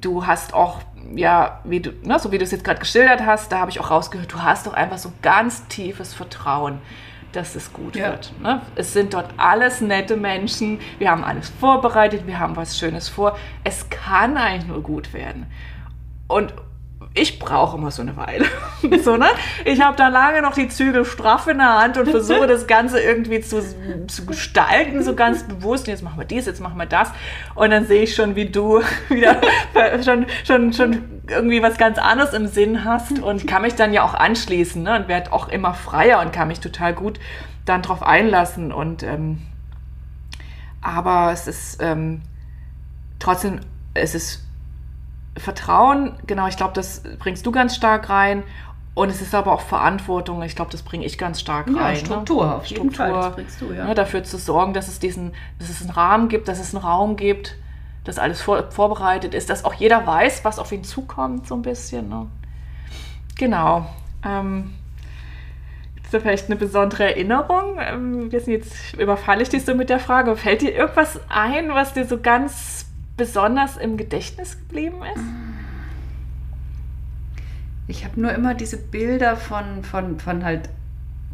[0.02, 0.80] du hast auch,
[1.16, 3.80] ja, wie du, ne, so wie du es jetzt gerade geschildert hast, da habe ich
[3.80, 6.80] auch rausgehört, du hast doch einfach so ganz tiefes Vertrauen,
[7.32, 8.10] dass es gut ja.
[8.10, 8.34] wird.
[8.42, 8.62] Ne?
[8.76, 13.38] Es sind dort alles nette Menschen, wir haben alles vorbereitet, wir haben was Schönes vor.
[13.64, 15.46] Es kann eigentlich nur gut werden.
[16.28, 16.54] Und
[17.16, 18.46] ich brauche immer so eine Weile.
[19.04, 19.28] so, ne?
[19.66, 23.00] Ich habe da lange noch die Zügel straff in der Hand und versuche das Ganze
[23.02, 23.62] irgendwie zu,
[24.08, 25.88] zu gestalten, so ganz bewusst.
[25.88, 27.12] Jetzt machen wir dies, jetzt machen wir das.
[27.56, 29.42] Und dann sehe ich schon, wie du wieder
[30.04, 34.04] schon, schon, schon irgendwie was ganz anderes im Sinn hast und kann mich dann ja
[34.04, 34.96] auch anschließen ne?
[34.96, 37.20] und werde auch immer freier und kann mich total gut
[37.66, 38.72] dann drauf einlassen.
[38.72, 39.40] Und ähm,
[40.82, 42.22] aber es ist ähm,
[43.18, 43.60] trotzdem,
[43.96, 44.49] es ist
[45.40, 48.44] Vertrauen, genau, ich glaube, das bringst du ganz stark rein.
[48.96, 50.44] Und es ist aber auch Verantwortung.
[50.44, 51.76] Ich glaube, das bringe ich ganz stark rein.
[51.76, 51.96] Ja, ne?
[51.96, 52.56] Struktur, ne?
[52.56, 53.24] auf jeden Struktur, Fall.
[53.24, 53.86] Das bringst du, ja.
[53.86, 56.84] Ne, dafür zu sorgen, dass es diesen, dass es einen Rahmen gibt, dass es einen
[56.84, 57.56] Raum gibt,
[58.04, 61.62] dass alles vor, vorbereitet ist, dass auch jeder weiß, was auf ihn zukommt, so ein
[61.62, 62.10] bisschen.
[62.10, 62.28] Ne?
[63.38, 63.86] Genau.
[64.26, 64.74] Ähm,
[66.04, 67.78] ist da vielleicht eine besondere Erinnerung?
[67.80, 70.36] Ähm, jetzt überfalle ich dich so mit der Frage.
[70.36, 72.89] Fällt dir irgendwas ein, was dir so ganz
[73.20, 75.24] besonders im Gedächtnis geblieben ist?
[77.88, 80.70] Ich habe nur immer diese Bilder von, von, von halt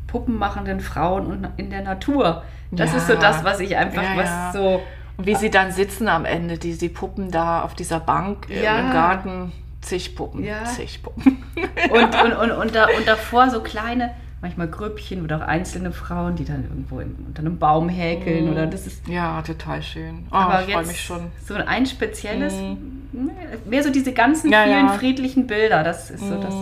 [0.08, 2.44] puppenmachenden Frauen in der Natur.
[2.72, 2.98] Das ja.
[2.98, 4.82] ist so das, was ich einfach, ja, was so.
[5.18, 8.80] Und wie sie dann sitzen am Ende, die, die Puppen da auf dieser Bank ja.
[8.80, 10.66] im Garten, zig Puppen, ja.
[10.66, 11.44] zig Puppen.
[11.92, 14.12] Und, und, und, und, da, und davor so kleine,
[14.46, 18.68] manchmal Grüppchen oder auch einzelne Frauen, die dann irgendwo in, unter einem Baum häkeln oder
[18.68, 19.08] das ist.
[19.08, 20.28] Ja, total schön.
[20.32, 21.20] Oh, aber ich freue jetzt mich schon.
[21.44, 22.54] so ein spezielles,
[23.66, 24.94] mehr so diese ganzen Ja, vielen ja.
[24.94, 26.54] friedlichen Bilder, das ist so das.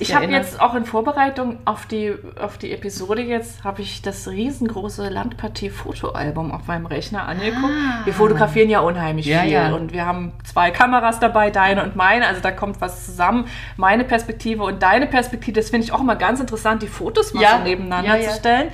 [0.00, 3.82] Ich sehr habe erinnert- jetzt auch in Vorbereitung auf die, auf die Episode jetzt, habe
[3.82, 7.64] ich das riesengroße Landpartie-Fotoalbum auf meinem Rechner angeguckt.
[7.72, 8.04] Ah.
[8.04, 12.26] Wir fotografieren ja unheimlich Ja, viel und wir haben zwei Kameras dabei, deine und meine,
[12.26, 13.46] also da kommt was zusammen.
[13.76, 17.03] Meine Perspektive und deine Perspektive, das finde ich auch immer ganz interessant, die Fotos
[17.34, 17.58] mal Ja.
[17.58, 18.70] so nebeneinander Ja, zu stellen.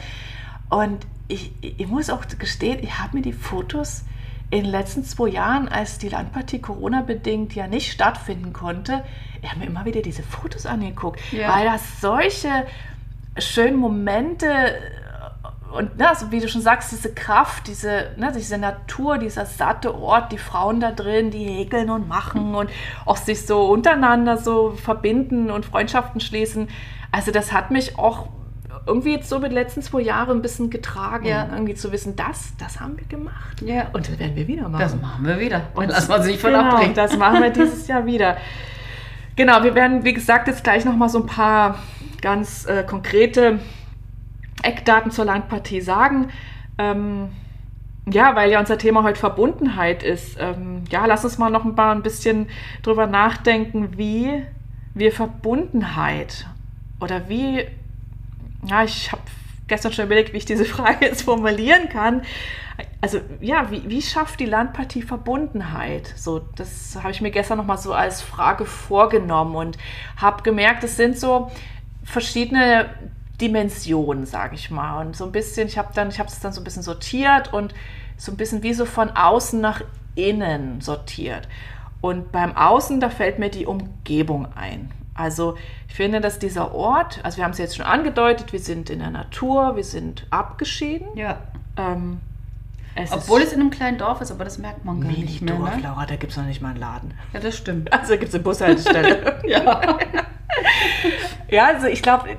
[0.69, 4.05] Und ich, ich muss auch gestehen, ich habe mir die Fotos
[4.51, 9.05] in den letzten zwei Jahren, als die Landpartie Corona-bedingt ja nicht stattfinden konnte,
[9.43, 12.49] ich habe mir immer wieder diese Fotos angeguckt, weil das solche
[13.39, 14.47] schönen Momente
[15.73, 19.95] und ne, also wie du schon sagst, diese Kraft, diese, ne, diese Natur, dieser satte
[19.95, 22.71] Ort, die Frauen da drin, die häkeln und machen und
[23.07, 26.69] auch sich so untereinander so verbinden und Freundschaften schließen.
[27.13, 28.29] Also das hat mich auch
[28.87, 31.27] irgendwie jetzt so mit den letzten zwei Jahren ein bisschen getragen.
[31.27, 31.49] Ja.
[31.53, 33.61] Irgendwie zu wissen, das, das haben wir gemacht.
[33.63, 34.81] Ja, Und das werden wir wieder machen.
[34.81, 35.63] das machen wir wieder.
[35.75, 36.95] Und lass man sich von genau, abbringen.
[36.95, 38.37] das machen wir dieses Jahr wieder.
[39.37, 41.79] Genau, wir werden, wie gesagt, jetzt gleich nochmal so ein paar
[42.21, 43.61] ganz äh, konkrete
[44.63, 46.29] Eckdaten zur Landpartie sagen.
[46.79, 47.29] Ähm,
[48.11, 50.37] ja, weil ja unser Thema heute Verbundenheit ist.
[50.41, 52.49] Ähm, ja, lass uns mal noch ein, paar, ein bisschen
[52.83, 54.43] drüber nachdenken, wie
[54.95, 56.47] wir Verbundenheit
[57.01, 57.67] oder wie,
[58.67, 59.23] ja, ich habe
[59.67, 62.23] gestern schon überlegt, wie ich diese Frage jetzt formulieren kann.
[63.01, 66.13] Also ja, wie, wie schafft die Landpartie Verbundenheit?
[66.17, 69.79] So, das habe ich mir gestern noch mal so als Frage vorgenommen und
[70.17, 71.51] habe gemerkt, es sind so
[72.05, 72.91] verschiedene
[73.41, 75.07] Dimensionen, sage ich mal.
[75.07, 77.53] Und so ein bisschen, ich habe dann, ich habe es dann so ein bisschen sortiert
[77.53, 77.75] und
[78.17, 79.83] so ein bisschen wie so von außen nach
[80.15, 81.49] innen sortiert.
[82.01, 84.91] Und beim Außen, da fällt mir die Umgebung ein.
[85.21, 85.57] Also
[85.89, 89.01] ich finde, dass dieser Ort, also wir haben es jetzt schon angedeutet, wir sind in
[89.01, 91.09] der Natur, wir sind abgeschieden.
[91.15, 91.39] Ja.
[91.77, 92.21] Ähm,
[92.95, 95.55] es Obwohl es in einem kleinen Dorf ist, aber das merkt man gar nicht mehr.
[95.55, 95.83] Dorf, Ne?
[95.83, 97.15] Laura, da gibt es noch nicht mal einen Laden.
[97.33, 97.93] Ja, das stimmt.
[98.01, 99.41] Also gibt es eine Bushaltestelle.
[99.47, 99.81] Ja.
[101.49, 102.31] ja, also ich glaube,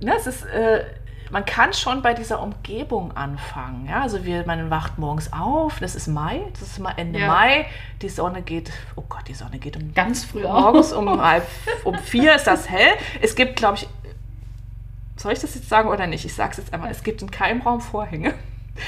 [0.00, 0.84] ne, es ist, äh,
[1.30, 3.86] man kann schon bei dieser Umgebung anfangen.
[3.88, 4.02] Ja?
[4.02, 7.26] Also wir, man wacht morgens auf, das ist Mai, das ist mal Ende Ja.
[7.28, 7.66] Mai,
[8.02, 10.60] die Sonne geht, oh Gott, die Sonne geht um Ganz früh auf.
[10.62, 11.46] morgens um halb,
[11.84, 12.94] um vier ist das hell.
[13.20, 13.88] Es gibt, glaube ich,
[15.16, 16.24] soll ich das jetzt sagen oder nicht?
[16.24, 18.34] Ich sage es jetzt einmal, es gibt in keinem Raum Vorhänge.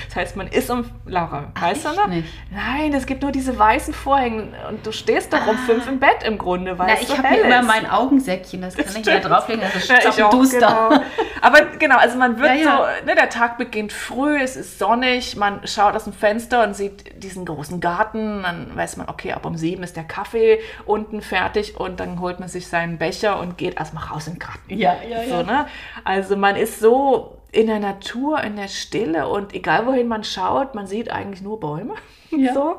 [0.08, 2.06] Das heißt, man ist um, Laura, Ach, weißt du noch?
[2.08, 2.28] nicht?
[2.50, 6.22] Nein, es gibt nur diese weißen Vorhänge und du stehst doch um fünf im Bett
[6.24, 9.02] im Grunde, weil Na, es ich so habe hier immer mein Augensäckchen, das kann ich
[9.02, 9.24] da stimmt.
[9.24, 10.58] drauflegen, das ist Ja, auch, duster.
[10.90, 11.02] genau.
[11.42, 12.86] Aber genau, also man wird Ja, ja.
[13.00, 16.74] so, ne, der Tag beginnt früh, es ist sonnig, man schaut aus dem Fenster und
[16.74, 21.22] sieht diesen großen Garten, dann weiß man, okay, ab um sieben ist der Kaffee unten
[21.22, 24.60] fertig und dann holt man sich seinen Becher und geht erstmal raus in den Garten.
[24.68, 25.42] Ja, ja, So, ja.
[25.42, 25.66] ne?
[26.04, 30.74] Also man ist so in der Natur, in der Stille und egal wohin man schaut,
[30.74, 31.94] man sieht eigentlich nur Bäume.
[32.30, 32.52] Ja.
[32.54, 32.78] So.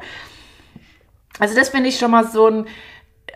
[1.39, 2.67] Also das finde ich schon mal so ein,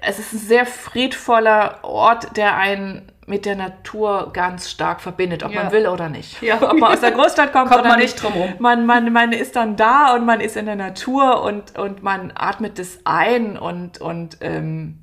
[0.02, 5.52] es ist ein sehr friedvoller Ort, der einen mit der Natur ganz stark verbindet, ob
[5.52, 5.64] Ja.
[5.64, 6.42] man will oder nicht.
[6.44, 6.62] Ja.
[6.62, 8.22] Ob man aus der Großstadt kommt, Kommt oder man nicht.
[8.22, 8.54] drum rum.
[8.60, 12.32] Man, man, man ist dann da und man ist in der Natur und, und man
[12.36, 15.00] atmet das ein und, und, ähm,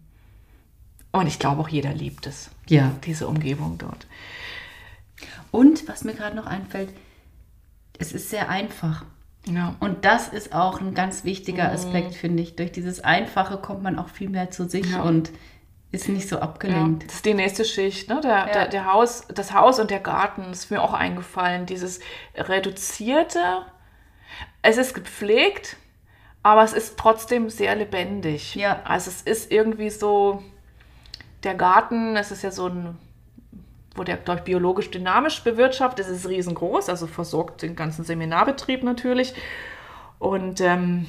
[1.11, 2.93] und ich glaube auch jeder liebt es, Ja.
[3.05, 4.07] diese Umgebung dort.
[5.51, 6.91] Und was mir gerade noch einfällt,
[7.99, 9.05] es ist sehr einfach.
[9.47, 9.75] Ja.
[9.81, 12.57] Und das ist auch ein ganz wichtiger Aspekt, finde ich.
[12.57, 15.03] Durch dieses Einfache kommt man auch viel mehr zu sich Ja.
[15.03, 15.31] und
[15.91, 17.05] ist nicht so Ja, abgelenkt.
[17.07, 18.20] das ist die nächste Schicht, ne?
[18.23, 18.47] Der, Ja.
[18.47, 21.66] der, der Haus, das Haus und der Garten ist mir auch eingefallen.
[21.66, 22.01] Dieses
[22.37, 23.41] reduzierte,
[24.62, 25.77] es ist gepflegt,
[26.43, 28.55] aber es ist trotzdem sehr lebendig.
[28.55, 28.81] Ja.
[28.85, 30.43] Also es ist irgendwie so,
[31.43, 32.97] der Garten, es ist ja so ein,
[33.95, 38.82] wo der, glaube ich, biologisch dynamisch bewirtschaftet, es ist riesengroß, also versorgt den ganzen Seminarbetrieb
[38.82, 39.34] natürlich.
[40.18, 41.07] Und ähm,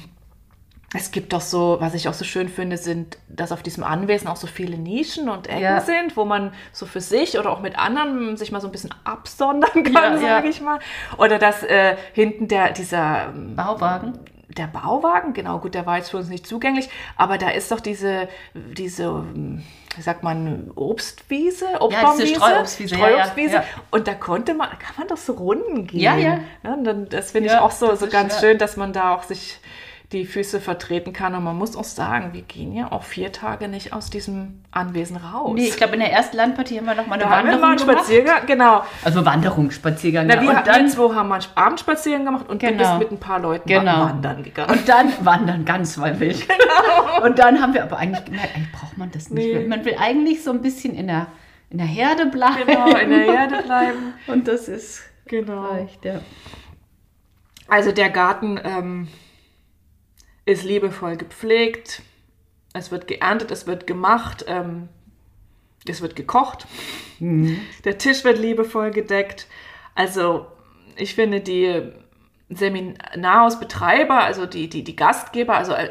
[0.96, 4.28] es gibt doch so, was ich auch so schön finde, sind, dass auf diesem Anwesen
[4.28, 5.80] auch so viele Nischen und Ecken Ja.
[5.80, 8.94] sind, wo man so für sich oder auch mit anderen sich mal so ein bisschen
[9.04, 10.50] absondern kann, Ja, sage ja.
[10.50, 10.78] ich mal.
[11.18, 14.18] Oder dass äh, hinten der, dieser ähm, Bauwagen.
[14.48, 17.80] der Bauwagen, genau, gut, der war jetzt für uns nicht zugänglich, aber da ist doch
[17.80, 19.24] diese, diese,
[19.96, 23.54] wie sagt man, Obstwiese, Obstbaumwiese, Streuobstwiese, ja, Streuobstwiese.
[23.54, 23.66] ja, ja.
[23.90, 26.00] Und da konnte man, kann man doch so Runden gehen.
[26.00, 26.40] Ja, ja.
[26.62, 29.22] und dann, das finde ich Ja, auch so, so ganz schön, dass man da auch
[29.22, 29.58] sich
[30.14, 31.34] die Füße vertreten kann.
[31.34, 35.16] Und man muss auch sagen, wir gehen ja auch vier Tage nicht aus diesem Anwesen
[35.16, 35.52] raus.
[35.54, 37.56] Nee, ich glaube, in der ersten Landpartie haben wir noch mal eine da haben wir
[37.58, 37.98] mal Wanderung einen gemacht.
[38.04, 38.82] Spaziergang, genau.
[39.04, 40.26] Also Wanderung, Spaziergang.
[40.26, 40.40] Na, ja.
[40.42, 42.78] wir, und wir dann, zwei haben mal einen Abendspaziergang gemacht und du Genau.
[42.78, 44.00] bist mit ein paar Leuten Genau.
[44.06, 44.70] wandern gegangen.
[44.78, 46.46] und dann wandern ganz wild.
[46.48, 47.24] Genau.
[47.26, 49.44] Und dann haben wir aber eigentlich gemerkt, eigentlich braucht man das nicht.
[49.54, 49.66] Nee.
[49.66, 51.26] Man will eigentlich so ein bisschen in der,
[51.70, 52.66] in der Herde bleiben.
[52.66, 54.14] Genau, in der Herde bleiben.
[54.26, 55.66] Und das ist Genau.
[55.70, 56.20] reicht, ja.
[57.68, 59.08] Also der Garten ähm,
[60.46, 62.02] ist liebevoll gepflegt.
[62.72, 64.88] Es wird geerntet, es wird gemacht, ähm,
[65.86, 66.66] es wird gekocht.
[67.20, 69.46] Der Tisch wird liebevoll gedeckt.
[69.94, 70.46] Also
[70.96, 71.82] ich finde die
[72.50, 75.90] Seminarhausbetreiber, also die, die, die Gastgeber, also äh,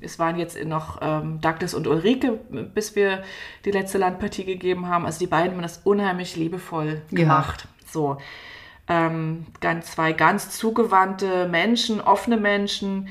[0.00, 2.32] es waren jetzt noch ähm, Douglas und Ulrike,
[2.74, 3.22] bis wir
[3.64, 5.04] die letzte Landpartie gegeben haben.
[5.06, 7.16] Also die beiden haben das unheimlich liebevoll Ja.
[7.16, 7.66] gemacht.
[7.86, 8.18] So
[8.88, 13.08] ähm, ganz, zwei ganz zugewandte Menschen, offene Menschen.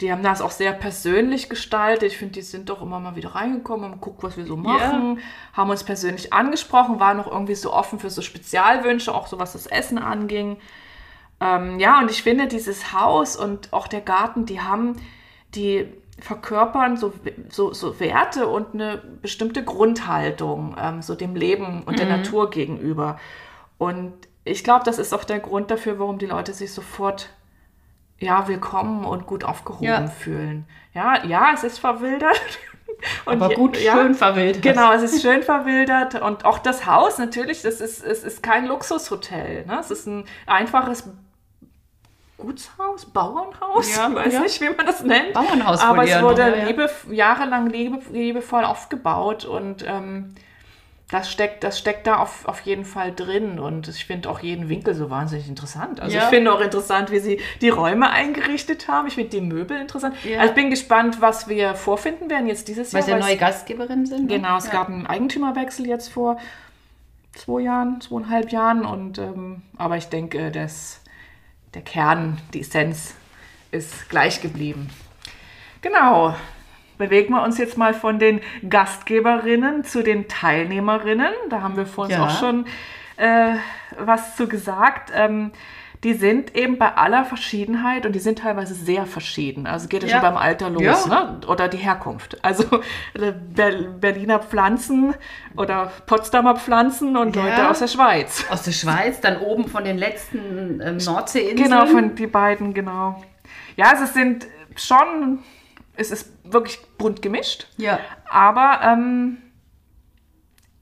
[0.00, 2.12] Die haben das auch sehr persönlich gestaltet.
[2.12, 5.18] Ich finde, die sind doch immer mal wieder reingekommen, haben geguckt, was wir so machen,
[5.52, 9.52] haben uns persönlich angesprochen, waren noch irgendwie so offen für so Spezialwünsche, auch so was
[9.52, 10.56] das Essen anging.
[11.40, 14.96] Ähm, ja, und ich finde, dieses Haus und auch der Garten, die haben,
[15.54, 15.86] die
[16.18, 17.12] verkörpern so,
[17.48, 23.18] so, so Werte und eine bestimmte Grundhaltung, ähm, so dem Leben und der Natur gegenüber.
[23.78, 24.12] Und
[24.44, 27.30] ich glaube, das ist auch der Grund dafür, warum die Leute sich sofort
[28.20, 30.06] ja, willkommen und gut aufgehoben Ja.
[30.06, 30.66] fühlen.
[30.94, 32.40] Ja, ja, es ist verwildert.
[33.24, 34.60] Und Aber gut, schön verwildert.
[34.62, 38.66] Genau, es ist schön verwildert und auch das Haus natürlich, das ist, es ist kein
[38.66, 39.64] Luxushotel.
[39.64, 39.78] Ne?
[39.80, 41.08] Es ist ein einfaches
[42.36, 44.40] Gutshaus, Bauernhaus, Ja, ich weiß ja.
[44.40, 45.32] nicht, wie man das nennt.
[45.32, 46.66] Bauernhaus Aber es wurde noch, ja, ja.
[46.66, 50.34] liebe, jahrelang liebe, liebevoll aufgebaut und ähm,
[51.10, 54.68] das steckt, das steckt da auf, auf jeden Fall drin und ich finde auch jeden
[54.68, 56.00] Winkel so wahnsinnig interessant.
[56.00, 56.22] Also Ja.
[56.24, 59.08] ich finde auch interessant, wie sie die Räume eingerichtet haben.
[59.08, 60.14] Ich finde die Möbel interessant.
[60.24, 60.38] Ja.
[60.38, 63.02] Also ich bin gespannt, was wir vorfinden werden jetzt dieses Jahr.
[63.02, 64.28] sie ja weil es- neue Gastgeberin sind.
[64.30, 64.36] ne?
[64.36, 64.70] Genau, es ja.
[64.72, 66.38] gab einen Eigentümerwechsel jetzt vor
[67.34, 68.84] zwei Jahren, zweieinhalb Jahren.
[68.84, 71.00] Und, ähm, aber ich denke, dass
[71.74, 73.14] der Kern, die Essenz
[73.72, 74.90] ist gleich geblieben.
[75.82, 76.34] Genau.
[77.00, 81.32] Bewegen wir uns jetzt mal von den Gastgeberinnen zu den Teilnehmerinnen.
[81.48, 82.26] Da haben wir vor uns Ja.
[82.26, 82.66] auch schon
[83.16, 83.54] äh,
[83.98, 85.10] was zu gesagt.
[85.14, 85.50] Ähm,
[86.04, 89.66] die sind eben bei aller Verschiedenheit und die sind teilweise sehr verschieden.
[89.66, 90.14] Also geht ja, Ja.
[90.14, 91.06] schon beim Alter los, Ja.
[91.06, 91.40] ne?
[91.46, 92.42] oder die Herkunft.
[92.44, 92.64] Also
[93.14, 93.70] äh, Ber
[94.00, 95.14] Berliner Pflanzen
[95.56, 97.44] oder Potsdamer Pflanzen und Ja.
[97.44, 98.44] Leute aus der Schweiz.
[98.50, 101.56] Aus der Schweiz, dann oben von den letzten ähm, Nordseeinseln.
[101.56, 103.22] Genau, von die beiden, genau.
[103.76, 104.46] Ja, also es sind
[104.76, 105.40] schon,
[106.00, 107.66] es ist wirklich bunt gemischt.
[107.76, 108.00] Ja.
[108.28, 109.38] Aber ähm,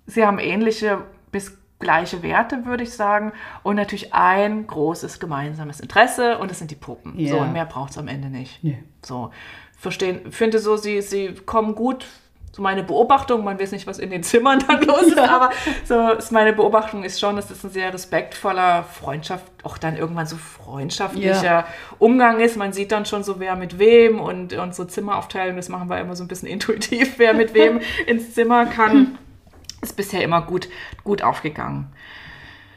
[0.07, 1.03] sie haben ähnliche
[1.33, 3.33] bis gleiche Werte, würde ich sagen.
[3.63, 7.19] Und natürlich ein großes gemeinsames Interesse und das sind die Puppen.
[7.19, 7.33] Ja.
[7.33, 8.63] So, und mehr braucht es am Ende nicht.
[8.63, 8.83] Nee.
[9.05, 9.33] So,
[9.77, 12.07] verstehen, finde so, sie, sie kommen gut.
[12.53, 15.51] So meine Beobachtung, man weiß nicht, was in den Zimmern dann los ist, aber
[15.85, 20.27] so ist meine Beobachtung ist schon, dass das ein sehr respektvoller Freundschaft, auch dann irgendwann
[20.27, 21.67] so freundschaftlicher Ja.
[22.01, 22.57] Umgang ist.
[22.57, 26.17] Man sieht dann schon so, wer mit wem und unsere Zimmeraufteilung, das machen wir immer
[26.17, 29.19] so ein bisschen intuitiv, wer mit wem ins Zimmer kann.
[29.81, 30.69] Ist bisher immer gut,
[31.05, 31.87] gut aufgegangen.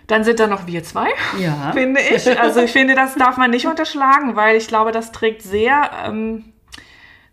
[0.06, 1.08] Dann sind da noch wir zwei,
[1.40, 1.72] Ja.
[1.74, 2.40] finde ich.
[2.40, 6.51] Also ich finde, das darf man nicht unterschlagen, weil ich glaube, das trägt sehr, ähm,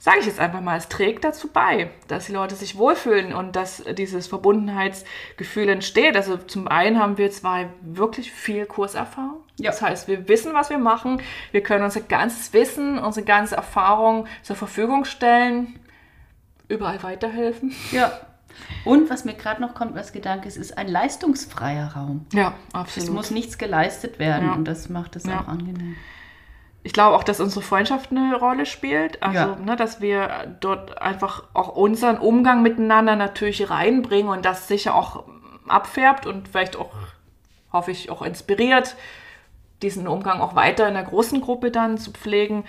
[0.00, 3.56] sage ich jetzt einfach mal, es trägt dazu bei, dass die Leute sich wohlfühlen und
[3.56, 6.16] dass dieses Verbundenheitsgefühl entsteht.
[6.16, 9.40] Also zum einen haben wir zwei wirklich viel Kurserfahrung.
[9.58, 9.70] Ja.
[9.70, 11.20] Das heißt, wir wissen, was wir machen.
[11.50, 15.78] Wir können unser ganzes Wissen, unsere ganze Erfahrung zur Verfügung stellen,
[16.68, 17.74] überall weiterhelfen.
[17.92, 18.12] ja.
[18.84, 22.26] Und was mir gerade noch kommt als Gedanke, es ist ein leistungsfreier Raum.
[22.32, 23.14] Ja, Es absolut.
[23.14, 24.54] muss nichts geleistet werden Ja.
[24.54, 25.40] und das macht es Ja.
[25.42, 25.94] auch angenehm.
[26.82, 29.22] Ich glaube auch, dass unsere Freundschaft eine Rolle spielt.
[29.22, 29.56] Also, Ja.
[29.56, 35.24] ne, dass wir dort einfach auch unseren Umgang miteinander natürlich reinbringen und das sicher auch
[35.66, 36.90] abfärbt und vielleicht auch,
[37.72, 38.96] hoffe ich, auch inspiriert,
[39.82, 42.64] diesen Umgang auch weiter in der großen Gruppe dann zu pflegen.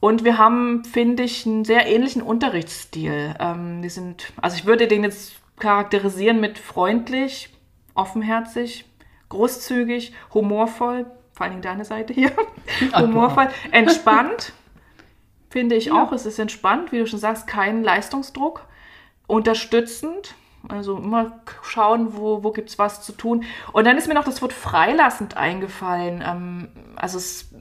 [0.00, 3.34] Und wir haben, finde ich, einen sehr ähnlichen Unterrichtsstil.
[3.38, 7.50] Ähm, wir sind, also ich würde den jetzt charakterisieren mit freundlich,
[7.94, 8.84] offenherzig,
[9.28, 11.06] großzügig, humorvoll,
[11.42, 12.30] vor allen Dingen deine Seite hier,
[12.96, 14.52] humorvoll, entspannt,
[15.50, 16.12] finde ich auch.
[16.12, 18.64] Es ist entspannt, wie du schon sagst, kein Leistungsdruck,
[19.26, 20.36] unterstützend.
[20.68, 23.42] Also immer schauen, wo, wo gibt es was zu tun.
[23.72, 26.22] Und dann ist mir noch das Wort freilassend eingefallen.
[26.24, 27.52] Ähm, also es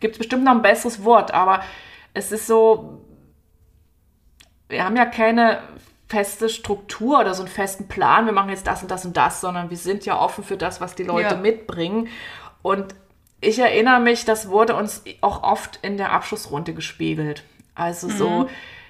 [0.00, 1.60] gibt bestimmt noch ein besseres Wort, aber
[2.14, 3.02] es ist so,
[4.70, 5.60] wir haben ja keine
[6.06, 9.42] feste Struktur oder so einen festen Plan, wir machen jetzt das und das und das,
[9.42, 11.40] sondern wir sind ja offen für das, was die Leute Ja.
[11.40, 12.08] mitbringen.
[12.62, 12.94] Und
[13.40, 17.44] ich erinnere mich, das wurde uns auch oft in der Abschlussrunde gespiegelt.
[17.74, 18.48] Also so,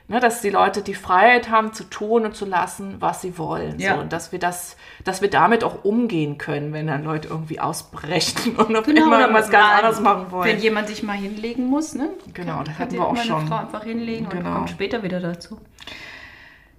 [0.09, 3.79] ne, dass die Leute die Freiheit haben zu tun und zu lassen, was sie wollen.
[3.79, 3.95] Ja.
[3.95, 7.61] So, und dass wir das, dass wir damit auch umgehen können, wenn dann Leute irgendwie
[7.61, 10.49] ausbrechen und auf Genau, immer was ganz anderes machen wollen.
[10.49, 12.09] Wenn jemand sich mal hinlegen muss, ne?
[12.33, 13.47] Genau, das hatten wir auch schon.
[13.47, 14.49] Frau einfach hinlegen Genau.
[14.49, 15.61] und kommt später wieder dazu.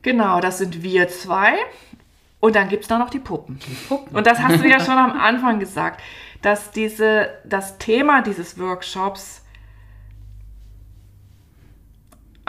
[0.01, 1.53] Genau, das sind wir zwei.
[2.39, 3.59] Und dann gibt es da noch die Puppen.
[3.67, 4.15] die Puppen.
[4.15, 6.01] Und das hast du ja schon am Anfang gesagt,
[6.41, 9.43] dass diese, das Thema dieses Workshops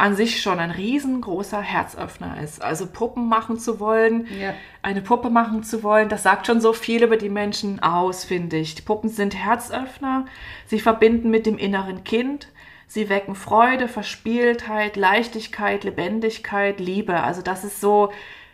[0.01, 2.63] an sich schon ein riesengroßer Herzöffner ist.
[2.63, 4.55] Also Puppen machen zu wollen, ja.
[4.83, 8.57] eine Puppe machen zu wollen, das sagt schon so viel über die Menschen aus, finde
[8.57, 8.75] ich.
[8.75, 10.25] Die Puppen sind Herzöffner,
[10.67, 12.49] sie verbinden mit dem inneren Kind,
[12.87, 17.23] sie wecken Freude, Verspieltheit, Leichtigkeit, Lebendigkeit, Liebe.
[17.23, 18.11] Also das ist so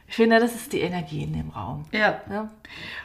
[0.09, 1.85] ich finde, das ist die Energie in dem Raum.
[1.91, 2.21] Ja.
[2.31, 2.49] ja.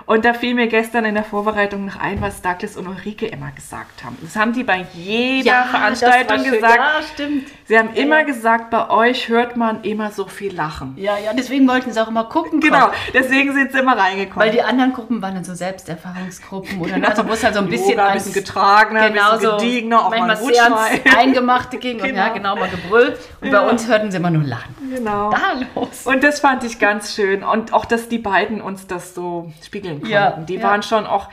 [0.06, 3.52] Und da fiel mir gestern in der Vorbereitung noch ein, was Douglas und Ulrike immer
[3.52, 4.18] gesagt haben.
[4.22, 6.76] Das haben die bei jeder ja, Veranstaltung gesagt.
[6.76, 7.48] Ja, stimmt.
[7.66, 8.04] Sie haben ja.
[8.04, 10.96] immer gesagt, bei euch hört man immer so viel Lachen.
[10.98, 12.60] Ja, ja, deswegen wollten sie auch immer gucken.
[12.60, 12.94] Genau, kommen.
[13.14, 14.40] deswegen sind sie immer reingekommen.
[14.40, 17.08] Weil die anderen Gruppen waren dann so Selbsterfahrungsgruppen oder genau.
[17.08, 20.06] also wo es halt so ein bisschen Yoga, ein bisschen getragener, genau ein bisschen gediegener,
[20.06, 22.10] auch manchmal mal sehr ans Eingemachte ging genau.
[22.10, 22.56] und ja, genau.
[22.56, 23.18] genau, mal gebrüllt.
[23.40, 24.76] Und bei uns hörten sie immer nur Lachen.
[24.94, 25.32] Genau.
[25.32, 26.06] Da los.
[26.06, 27.44] Und das fand ich ganz schön.
[27.44, 30.12] Und auch, dass die beiden uns das so spiegeln konnten.
[30.12, 30.64] Ja, die ja.
[30.64, 31.30] waren schon auch,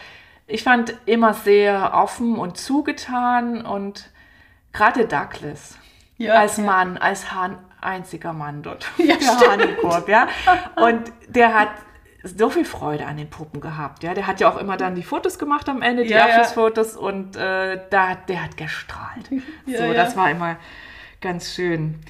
[0.46, 4.11] ich fand immer sehr offen und zugetan und
[4.72, 5.76] gerade Douglas
[6.16, 10.28] ja, als Mann, als Han, einziger Mann dort, ja, der Hanekorb, ja.
[10.76, 11.68] Und der hat
[12.24, 14.14] so viel Freude an den Puppen gehabt, ja.
[14.14, 17.36] Der hat ja auch immer dann die Fotos gemacht am Ende, die ja, Abschlussfotos und
[17.36, 19.28] äh, da, der hat gestrahlt.
[19.66, 20.56] so, das war immer
[21.20, 22.00] ganz schön.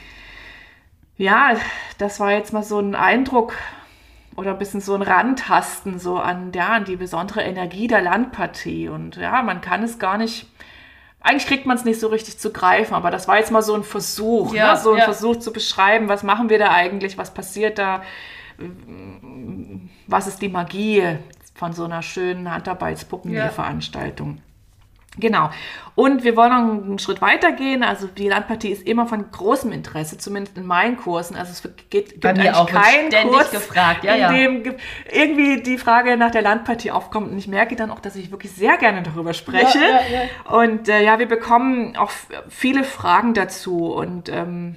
[1.19, 1.57] Ja,
[1.99, 3.55] das war jetzt mal so ein Eindruck
[4.37, 8.89] oder ein bisschen so ein Randtasten so an, ja, an die besondere Energie der Landpartie.
[8.89, 10.47] Und ja, man kann es gar nicht,
[11.21, 13.75] eigentlich kriegt man es nicht so richtig zu greifen, aber das war jetzt mal so
[13.75, 14.81] ein Versuch, ja, ne?
[14.81, 15.05] so ein ja.
[15.05, 18.03] Versuch zu beschreiben, was machen wir da eigentlich, was passiert da,
[20.07, 21.19] was ist die Magie
[21.55, 24.37] von so einer schönen Handarbeitspuppenveranstaltung.
[24.37, 24.43] Ja.
[25.17, 25.51] Genau.
[25.95, 27.83] Und wir wollen noch einen Schritt weiter gehen.
[27.83, 31.37] Also die Landpartie ist immer von großem Interesse, zumindest in meinen Kursen.
[31.37, 34.05] Also es geht, gibt eigentlich auch keinen Kurs, gefragt.
[34.05, 34.33] Ja, in ja.
[34.33, 34.77] dem
[35.11, 37.33] irgendwie die Frage nach der Landpartie aufkommt.
[37.33, 39.79] Und ich merke dann auch, dass ich wirklich sehr gerne darüber spreche.
[39.79, 42.13] Ja, und äh, ja, wir bekommen auch
[42.49, 43.87] viele Fragen dazu.
[43.93, 44.77] Und ähm,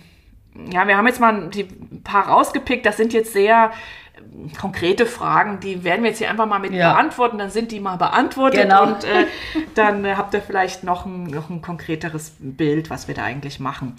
[0.71, 1.65] ja, wir haben jetzt mal die
[2.03, 2.83] paar rausgepickt.
[2.83, 3.71] Das sind jetzt sehr
[4.59, 6.93] konkrete Fragen, die werden wir jetzt hier einfach mal mit ja.
[6.93, 8.83] beantworten, dann sind die mal beantwortet genau.
[8.83, 9.25] und äh,
[9.75, 13.59] dann äh, habt ihr vielleicht noch ein, noch ein konkreteres Bild, was wir da eigentlich
[13.59, 13.95] machen.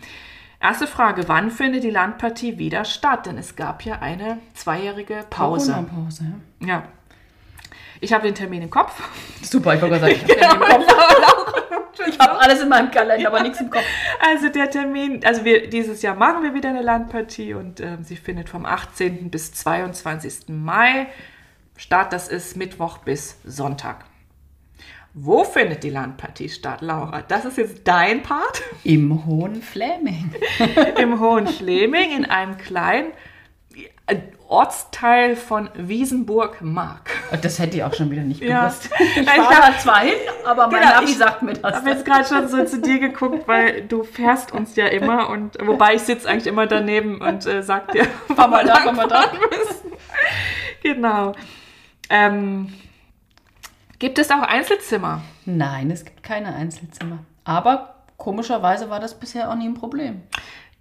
[0.60, 3.26] Erste Frage, wann findet die Landpartie wieder statt?
[3.26, 5.84] Denn es gab ja eine zweijährige Pause.
[5.92, 6.84] Pause ja.
[8.02, 9.00] Ich habe den Termin im Kopf.
[9.42, 12.08] Super, ich wollte gerade sagen, ich habe den im Kopf.
[12.08, 13.84] Ich habe alles in meinem Kalender, aber nichts im Kopf.
[14.20, 18.16] Also der Termin, also wir dieses Jahr machen wir wieder eine Landpartie und äh, sie
[18.16, 19.30] findet vom 18.
[19.30, 20.48] bis 22.
[20.48, 21.06] Mai
[21.76, 22.12] statt.
[22.12, 24.04] Das ist Mittwoch bis Sonntag.
[25.14, 27.22] Wo findet die Landpartie statt, Laura?
[27.22, 28.62] Das ist jetzt dein Part.
[28.82, 30.34] Im Hohen Fläming.
[30.98, 33.12] Im Hohen Fläming in einem kleinen
[34.52, 37.10] Ortsteil von Wiesenburg-Mark.
[37.40, 38.90] Das hätte ich auch schon wieder nicht gewusst.
[39.16, 39.22] Ja.
[39.22, 41.70] Ich fahre da zwar hin, aber mein genau, Navi sagt mir das.
[41.70, 45.30] Ich habe jetzt gerade schon so zu dir geguckt, weil du fährst uns ja immer
[45.30, 48.04] und wobei ich sitze eigentlich immer daneben und äh, sag dir,
[48.36, 49.24] fahr mal da, fahr mal da.
[49.32, 49.92] Müssen.
[50.82, 51.32] Genau.
[52.10, 52.74] Ähm,
[53.98, 55.22] gibt es auch Einzelzimmer?
[55.46, 57.20] Nein, es gibt keine Einzelzimmer.
[57.44, 60.22] Aber komischerweise war das bisher auch nie ein Problem.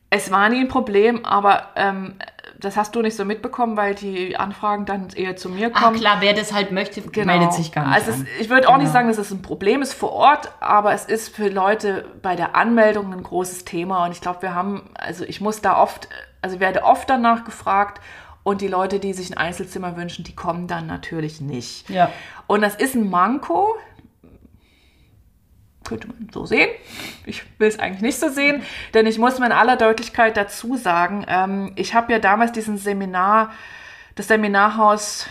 [0.10, 2.16] Es war nie ein Problem, aber ähm,
[2.62, 5.96] das hast du nicht so mitbekommen, weil die Anfragen dann eher zu mir kommen.
[5.96, 7.26] Ah, klar, wer das halt möchte, genau.
[7.26, 7.96] meldet sich gar nicht.
[7.96, 8.84] Also es, ich würde auch genau.
[8.84, 12.36] nicht sagen, dass es ein Problem ist vor Ort, aber es ist für Leute bei
[12.36, 14.06] der Anmeldung ein großes Thema.
[14.06, 16.08] Und ich glaube, wir haben, also ich muss da oft,
[16.42, 18.00] also werde oft danach gefragt
[18.44, 21.90] und die Leute, die sich ein Einzelzimmer wünschen, die kommen dann natürlich nicht.
[21.90, 22.12] Ja.
[22.48, 23.76] Und das ist ein Manko,
[25.84, 26.70] könnte man so sehen.
[27.26, 28.64] Ich will es eigentlich nicht so sehen,
[28.94, 32.78] denn ich muss mir in aller Deutlichkeit dazu sagen, ähm, ich habe ja damals diesen
[32.78, 33.52] Seminar,
[34.16, 35.28] das Seminarhaus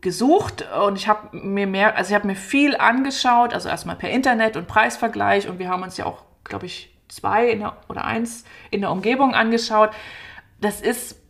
[0.00, 4.10] gesucht und ich habe mir mehr, also ich habe mir viel angeschaut, also erstmal per
[4.10, 8.44] Internet und Preisvergleich und wir haben uns ja auch, glaube ich, zwei der, oder eins
[8.70, 9.90] in der Umgebung angeschaut.
[10.60, 11.20] Das ist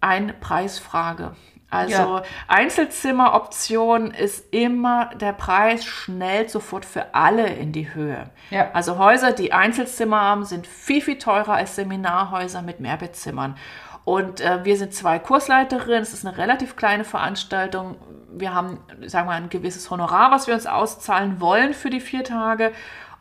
[0.00, 1.36] eine Preisfrage.
[1.70, 2.22] Also ja.
[2.48, 8.28] Einzelzimmeroption ist immer der Preis schnell sofort für alle in die Höhe.
[8.50, 8.70] Ja.
[8.72, 13.56] Also Häuser, die Einzelzimmer haben, sind viel, viel teurer als Seminarhäuser mit Mehrbettzimmern.
[14.04, 17.96] Und äh, wir sind zwei Kursleiterinnen, es ist eine relativ kleine Veranstaltung.
[18.32, 22.24] Wir haben, sagen wir, ein gewisses Honorar, was wir uns auszahlen wollen für die vier
[22.24, 22.72] Tage.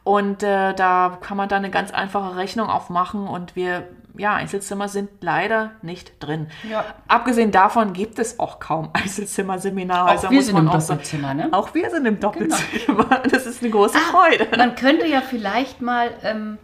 [0.03, 3.87] Und äh, da kann man dann eine ganz einfache Rechnung aufmachen und wir
[4.19, 6.47] ja, Einzelzimmer sind leider nicht drin.
[6.69, 6.85] Ja.
[7.07, 10.17] Abgesehen davon gibt es auch kaum Einzelzimmerseminare.
[10.17, 11.49] Auch wir sind im Doppelzimmer, ne?
[11.51, 13.05] Auch wir sind im Doppelzimmer.
[13.05, 13.19] Genau.
[13.29, 14.47] Das ist eine große ah, Freude.
[14.57, 16.57] Man könnte ja vielleicht mal, ähm,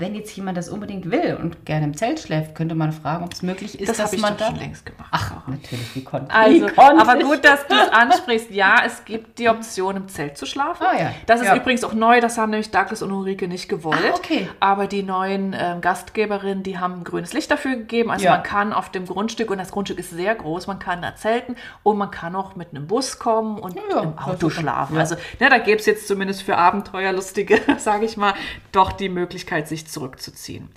[0.00, 3.32] wenn jetzt jemand das unbedingt will und gerne im Zelt schläft, könnte man fragen, ob
[3.32, 4.46] es möglich ist, Das dass ich man doch da...
[4.46, 5.08] schon längst gemacht.
[5.10, 7.24] Ach, natürlich, wie konnte Also, wie konnte aber ich?
[7.24, 8.50] gut, dass du es ansprichst.
[8.52, 10.86] Ja, es gibt die Option, im Zelt zu schlafen.
[10.88, 11.10] Ah, ja.
[11.26, 11.56] Das ist Ja.
[11.56, 13.98] übrigens auch neu, das haben nämlich Douglas und Ulrike nicht gewollt.
[14.12, 14.48] Ah, okay.
[14.60, 18.12] Aber die neuen ähm, Gastgeberinnen, die haben grünes Licht dafür gegeben.
[18.12, 18.32] Also Ja.
[18.34, 21.56] man kann auf dem Grundstück, und das Grundstück ist sehr groß, man kann da zelten
[21.82, 24.94] und man kann auch mit einem Bus kommen und Ja, im Auto schlafen.
[24.94, 25.00] Ja.
[25.00, 28.34] Also ne, da gäbe es jetzt zumindest für Abenteuerlustige, sage ich mal,
[28.72, 30.68] doch die Möglichkeit, sich zurückzuziehen.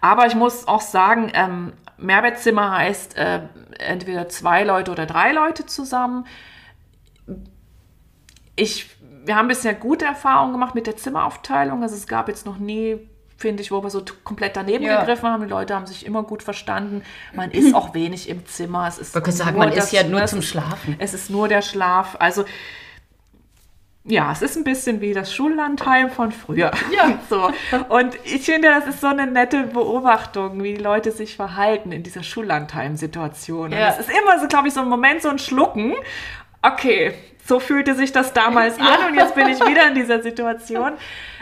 [0.00, 3.40] Aber ich muss auch sagen, ähm, Mehrbettzimmer heißt äh,
[3.78, 6.26] entweder zwei Leute oder drei Leute zusammen.
[8.56, 8.90] Ich,
[9.24, 11.82] wir haben bisher gute Erfahrungen gemacht mit der Zimmeraufteilung.
[11.82, 12.98] Also es gab jetzt noch nie,
[13.36, 15.00] finde ich, wo wir so komplett daneben Ja.
[15.00, 15.42] gegriffen haben.
[15.44, 17.02] Die Leute haben sich immer gut verstanden.
[17.32, 18.86] Man ist auch wenig im Zimmer.
[18.88, 20.96] Es ist wollte sagen, man ist ja nur zum Schlafen.
[20.98, 22.16] Es ist nur der Schlaf.
[22.18, 22.44] Also
[24.04, 26.70] ja, es ist ein bisschen wie das Schullandheim von früher.
[26.96, 27.18] Ja.
[27.28, 27.50] So.
[27.90, 32.02] Und ich finde, das ist so eine nette Beobachtung, wie die Leute sich verhalten in
[32.02, 33.72] dieser Schullandheim-Situation.
[33.72, 33.88] Ja.
[33.90, 35.94] Es ist immer so, glaube ich, so ein Moment, so ein Schlucken.
[36.62, 40.92] Okay, so fühlte sich das damals an und jetzt bin ich wieder in dieser Situation.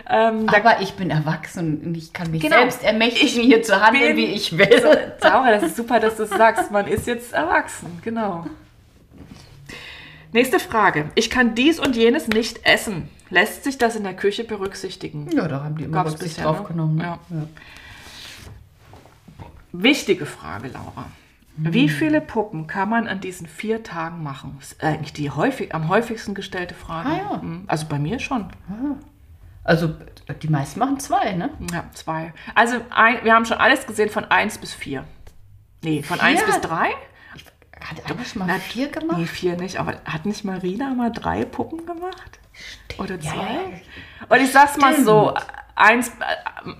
[0.08, 2.56] Ähm, Aber ich bin erwachsen und ich kann mich Genau.
[2.58, 4.84] selbst ermächtigen, hier zu handeln, wie ich will.
[5.22, 6.70] Laura, das ist super, dass du sagst.
[6.70, 8.46] Man ist jetzt erwachsen, genau.
[10.36, 11.10] Nächste Frage.
[11.14, 13.08] Ich kann dies und jenes nicht essen.
[13.30, 15.30] Lässt sich das in der Küche berücksichtigen?
[15.34, 16.66] Ja, da haben die immer Gab's Rücksicht bisher, drauf ne?
[16.68, 16.98] genommen.
[17.00, 17.18] Ja.
[19.72, 21.06] Wichtige Frage, Laura.
[21.56, 24.56] Wie viele Puppen kann man an diesen vier Tagen machen?
[24.60, 27.08] Das ist eigentlich die häufig, am häufigsten gestellte Frage.
[27.08, 27.40] Ah, ja.
[27.42, 27.64] Mhm.
[27.66, 28.50] Also bei mir schon.
[29.64, 29.94] Also
[30.42, 31.48] die meisten machen zwei, ne?
[31.72, 32.34] Ja, zwei.
[32.54, 35.04] Also ein, wir haben schon alles gesehen von eins bis vier.
[35.82, 36.52] Nee, von eins Vier?
[36.52, 36.90] bis drei?
[37.90, 39.18] Hat einer schon mal Na, vier gemacht?
[39.18, 39.78] Nee, vier nicht.
[39.78, 42.38] Aber hat nicht Marina mal drei Puppen gemacht?
[42.98, 43.42] Oder Ja, zwei?
[43.42, 44.26] ja.
[44.28, 45.06] Und ich sag's mal Stimmt.
[45.06, 45.34] so,
[45.74, 46.70] eins, äh,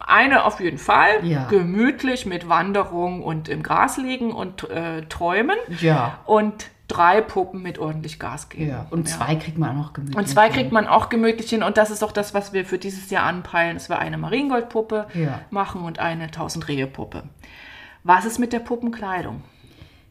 [0.00, 1.46] eine auf jeden Fall, Ja.
[1.48, 5.56] gemütlich mit Wanderung und im Gras liegen und äh, träumen.
[5.80, 6.18] Ja.
[6.24, 8.70] Und drei Puppen mit ordentlich Gas geben.
[8.70, 8.86] Ja.
[8.90, 10.16] Und zwei kriegt man auch gemütlich.
[10.16, 11.64] Und zwei kriegt man auch gemütlich hin.
[11.64, 15.08] Und das ist auch das, was wir für dieses Jahr anpeilen, dass wir eine Mariengoldpuppe
[15.14, 15.40] Ja.
[15.50, 17.24] machen und eine Tausend-Rehe-Puppe.
[18.04, 19.42] Was ist mit der Puppenkleidung?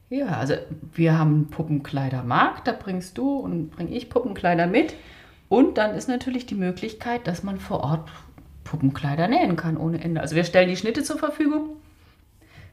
[0.09, 0.53] Ja, also
[0.93, 4.93] wir haben einen Puppenkleidermarkt, da bringst du und bringe ich Puppenkleider mit.
[5.49, 8.09] Und dann ist natürlich die Möglichkeit, dass man vor Ort
[8.63, 10.21] Puppenkleider nähen kann ohne Ende.
[10.21, 11.77] Also wir stellen die Schnitte zur Verfügung,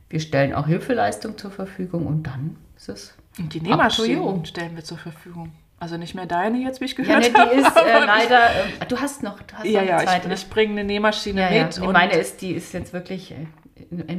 [0.08, 3.14] wir stellen auch Hilfeleistung zur Verfügung und dann ist es.
[3.38, 4.44] Und die Nähmaschinen you.
[4.44, 5.52] stellen wir zur Verfügung.
[5.78, 7.50] Also nicht mehr deine jetzt, wie ich Ja, gehört ne, habe.
[7.54, 8.46] die ist äh, leider.
[8.80, 10.22] Äh, du hast noch, du hast Ja, noch ja, eine zweite.
[10.22, 10.34] ich, ne?
[10.34, 11.64] ich bringe eine Nähmaschine ja, ja.
[11.64, 11.80] mit.
[11.80, 13.46] Nee, meine ist, die ist jetzt wirklich äh,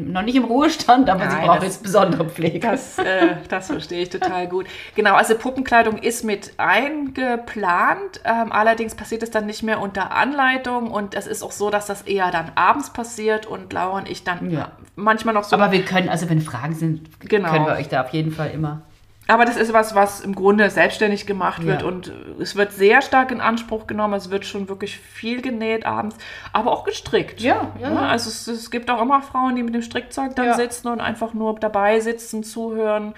[0.05, 2.59] noch nicht im Ruhestand, aber sie Nein, braucht das- jetzt besondere Pflege.
[2.59, 4.67] Das, äh, das verstehe ich total gut.
[4.95, 8.21] Genau, also Puppenkleidung ist mit eingeplant.
[8.23, 10.91] Ähm, allerdings passiert es dann nicht mehr unter Anleitung.
[10.91, 14.23] Und es ist auch so, dass das eher dann abends passiert und Laura und ich
[14.23, 14.71] dann Ja.
[14.95, 15.55] manchmal noch so.
[15.55, 17.49] aber wir können, also wenn Fragen sind, Genau.
[17.49, 18.81] können wir euch da auf jeden Fall immer.
[19.27, 21.87] Aber das ist was, was im Grunde selbstständig gemacht wird Ja.
[21.87, 22.11] und
[22.41, 24.15] es wird sehr stark in Anspruch genommen.
[24.15, 26.17] Es wird schon wirklich viel genäht abends,
[26.51, 27.39] aber auch gestrickt.
[27.39, 27.95] Ja, ja, Ne?
[27.95, 28.01] ja.
[28.01, 30.53] Also es, es gibt auch immer Frauen, die mit dem Strickzeug dann Ja.
[30.55, 33.13] sitzen und einfach nur dabei sitzen, zuhören,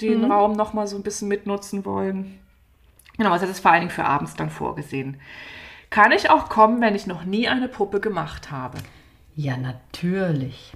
[0.00, 0.30] den Mhm.
[0.30, 2.38] Raum nochmal so ein bisschen mitnutzen wollen.
[3.16, 5.20] Genau, also das ist vor allen Dingen für abends dann vorgesehen.
[5.90, 8.78] Kann ich auch kommen, wenn ich noch nie eine Puppe gemacht habe?
[9.36, 10.72] Ja, natürlich.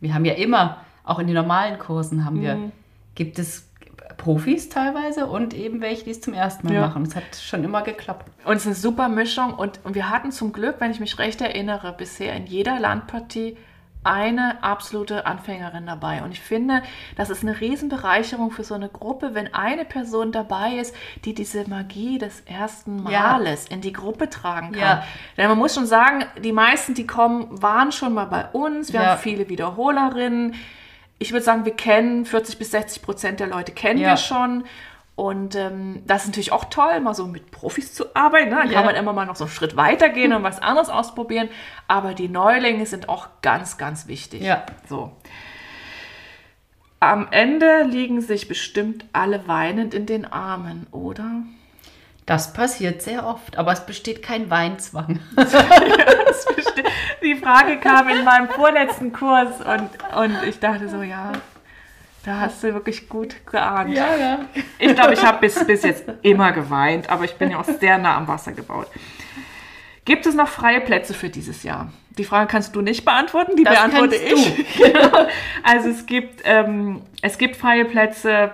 [0.00, 2.42] Wir haben ja immer, auch in den normalen Kursen haben Mhm.
[2.42, 2.72] wir,
[3.16, 3.68] gibt es
[4.24, 6.80] Profis teilweise und eben welche, die es zum ersten Mal Ja.
[6.88, 7.02] machen.
[7.02, 8.30] Es hat schon immer geklappt.
[8.44, 9.54] Und es ist eine super Mischung.
[9.54, 13.56] Und, wir hatten zum Glück, wenn ich mich recht erinnere, bisher in jeder Landpartie
[14.06, 16.22] eine absolute Anfängerin dabei.
[16.22, 16.82] Und ich finde,
[17.16, 20.94] das ist eine Riesenbereicherung für so eine Gruppe, wenn eine Person dabei ist,
[21.24, 23.38] die diese Magie des ersten Ja.
[23.38, 24.80] Males in die Gruppe tragen kann.
[24.80, 25.04] Ja.
[25.38, 28.92] Denn man muss schon sagen, die meisten, die kommen, waren schon mal bei uns.
[28.92, 29.06] Wir Ja.
[29.12, 30.54] haben viele Wiederholerinnen.
[31.18, 34.10] Ich würde sagen, wir kennen 40 bis 60 Prozent der Leute kennen Ja.
[34.10, 34.64] wir schon.
[35.16, 38.50] Und ähm, das ist natürlich auch toll, mal so mit Profis zu arbeiten.
[38.50, 38.56] Ne?
[38.56, 38.74] Dann Ja.
[38.74, 41.48] kann man immer mal noch so einen Schritt weiter gehen und was anderes ausprobieren.
[41.86, 44.42] Aber die Neulinge sind auch ganz, ganz wichtig.
[44.42, 44.66] Ja.
[44.88, 45.12] So.
[47.00, 51.42] Am Ende liegen sich bestimmt alle weinend in den Armen, oder?
[52.26, 55.20] Das passiert sehr oft, aber es besteht kein Weinzwang.
[57.22, 61.32] Die Frage kam in meinem vorletzten Kurs und, und ich dachte so, ja,
[62.24, 63.92] da hast du wirklich gut geahnt.
[63.92, 64.40] ja.
[64.78, 67.98] Ich glaube, ich habe bis, bis jetzt immer geweint, aber ich bin ja auch sehr
[67.98, 68.88] nah am Wasser gebaut.
[70.04, 71.92] Gibt es noch freie Plätze für dieses Jahr?
[72.16, 74.76] Die Frage kannst du nicht beantworten, die Das beantworte ich.
[74.76, 75.26] Genau.
[75.62, 78.52] Also es gibt, ähm, es gibt freie Plätze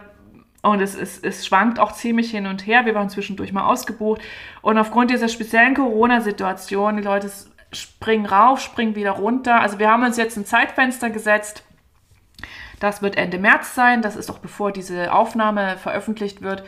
[0.62, 2.84] und es, es, es schwankt auch ziemlich hin und her.
[2.84, 4.20] Wir waren zwischendurch mal ausgebucht
[4.62, 9.60] und aufgrund dieser speziellen Corona-Situation, die Leute, es spring rauf, spring wieder runter.
[9.60, 11.64] Also wir haben uns jetzt ein Zeitfenster gesetzt.
[12.80, 14.02] Das wird Ende März sein.
[14.02, 16.64] Das ist auch bevor diese Aufnahme veröffentlicht wird.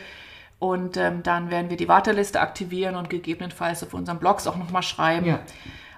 [0.59, 4.83] Und ähm, dann werden wir die Warteliste aktivieren und gegebenenfalls auf unseren Blogs auch nochmal
[4.83, 5.25] schreiben.
[5.25, 5.39] Ja.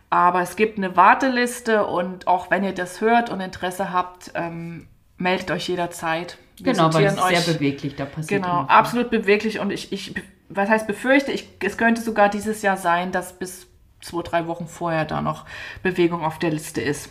[0.09, 4.87] Aber es gibt eine Warteliste und auch wenn ihr das hört und Interesse habt, ähm,
[5.17, 6.37] meldet euch jederzeit.
[6.57, 10.15] Wir genau, weil es ist sehr beweglich, da passiert Genau, absolut beweglich und ich, ich,
[10.47, 13.67] was heißt befürchte, ich, es könnte sogar dieses Jahr sein, dass bis
[14.01, 15.45] zwei, drei Wochen vorher da noch
[15.83, 17.09] Bewegung auf der Liste ist.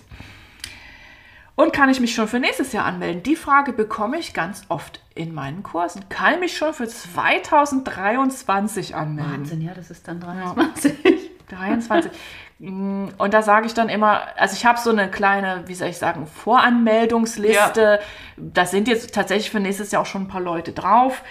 [1.57, 3.23] Und kann ich mich schon für nächstes Jahr anmelden?
[3.23, 6.09] Die Frage bekomme ich ganz oft in meinen Kursen.
[6.09, 9.33] Kann ich mich schon für 2023 anmelden?
[9.33, 11.05] Wahnsinn, ja, das ist dann 23.
[11.05, 11.11] Ja.
[11.49, 12.11] 23.
[12.59, 15.89] Mm, und da sage ich dann immer, also ich habe so eine kleine, wie soll
[15.89, 17.83] ich sagen, Voranmeldungsliste.
[17.83, 17.99] Ja.
[18.37, 21.23] Da sind jetzt tatsächlich für nächstes Jahr auch schon ein paar Leute drauf.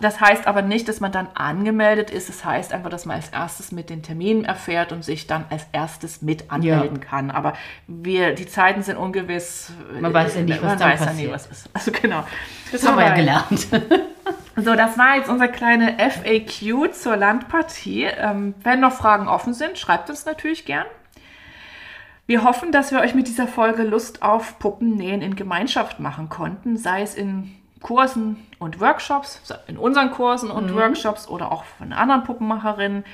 [0.00, 2.30] Das heißt aber nicht, dass man dann angemeldet ist.
[2.30, 5.66] Das heißt einfach, dass man als erstes mit den Terminen erfährt und sich dann als
[5.72, 7.08] erstes mit anmelden ja.
[7.08, 7.30] kann.
[7.30, 7.52] Aber
[7.86, 9.72] wir, die Zeiten sind ungewiss.
[10.00, 11.10] Man weiß ja nicht, was da passiert.
[11.10, 11.68] Ja nie, was ist.
[11.74, 12.24] Also genau.
[12.72, 13.68] Das so haben wir ja gelernt.
[14.56, 18.04] So, das war jetzt unser kleine FAQ zur Landpartie.
[18.04, 20.86] Ähm, wenn noch Fragen offen sind, schreibt uns natürlich gern.
[22.26, 26.76] Wir hoffen, dass wir euch mit dieser Folge Lust auf Puppennähen in Gemeinschaft machen konnten,
[26.76, 30.76] sei es in Kursen und Workshops, in unseren Kursen und mhm.
[30.76, 33.04] Workshops oder auch von anderen Puppenmacherinnen,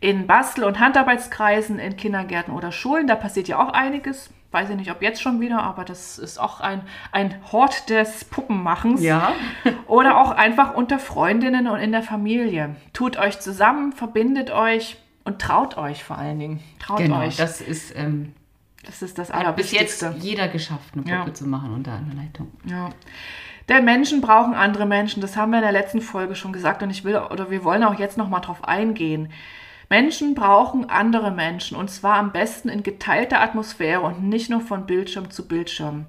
[0.00, 3.06] in Bastel- und Handarbeitskreisen, in Kindergärten oder Schulen.
[3.06, 4.30] Da passiert ja auch einiges.
[4.56, 6.80] Weiß ich nicht, ob jetzt schon wieder, aber das ist auch ein,
[7.12, 9.02] ein Hort des Puppenmachens.
[9.02, 9.34] Ja.
[9.86, 12.74] oder auch einfach unter Freundinnen und in der Familie.
[12.94, 16.60] Tut euch zusammen, verbindet euch und traut euch vor allen Dingen.
[16.78, 17.36] Traut genau, euch.
[17.36, 18.32] Das ist, ähm,
[18.82, 21.34] das ist das Hat bis jetzt jeder geschafft, eine Puppe ja.
[21.34, 22.50] zu machen unter einer Leitung.
[22.64, 22.88] Ja.
[23.68, 25.20] Denn Menschen brauchen andere Menschen.
[25.20, 27.84] Das haben wir in der letzten Folge schon gesagt und ich will oder wir wollen
[27.84, 29.30] auch jetzt noch mal drauf eingehen.
[29.88, 34.86] Menschen brauchen andere Menschen und zwar am besten in geteilter Atmosphäre und nicht nur von
[34.86, 36.06] Bildschirm zu Bildschirm.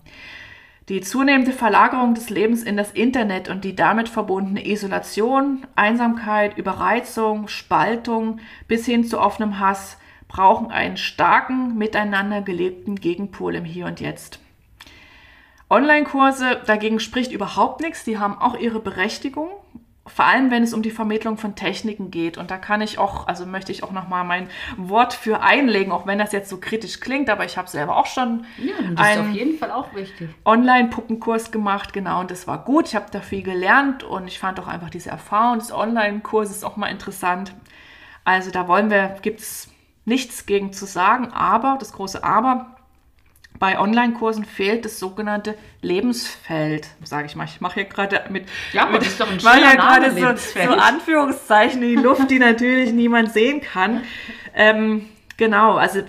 [0.89, 7.49] Die zunehmende Verlagerung des Lebens in das Internet und die damit verbundene Isolation, Einsamkeit, Überreizung,
[7.49, 9.97] Spaltung bis hin zu offenem Hass
[10.29, 14.39] brauchen einen starken, miteinander gelebten Gegenpol im Hier und Jetzt.
[15.69, 19.49] Online-Kurse dagegen spricht überhaupt nichts, die haben auch ihre Berechtigung,
[20.09, 22.37] vor allem wenn es um die Vermittlung von Techniken geht.
[22.37, 26.05] Und da kann ich auch, also möchte ich auch nochmal mein Wort für einlegen, auch
[26.05, 29.21] wenn das jetzt so kritisch klingt, aber ich habe selber auch schon ja, das einen
[29.21, 30.29] ist auf jeden Fall auch wichtig.
[30.45, 32.87] Online-Puppenkurs gemacht, genau, und das war gut.
[32.87, 36.77] Ich habe da viel gelernt und ich fand auch einfach diese Erfahrung des Online-Kurses auch
[36.77, 37.53] mal interessant.
[38.23, 39.69] Also da wollen wir, gibt es
[40.05, 42.76] nichts gegen zu sagen, aber, das große Aber,
[43.59, 47.45] bei Online-Kursen fehlt das sogenannte Lebensfeld, sage ich mal.
[47.45, 50.35] Ich mache hier gerade mit, ja, aber das ist doch ein weil ja gerade so,
[50.35, 54.03] so, Anführungszeichen in die Luft, die natürlich niemand sehen kann.
[54.53, 56.01] Ähm, genau, also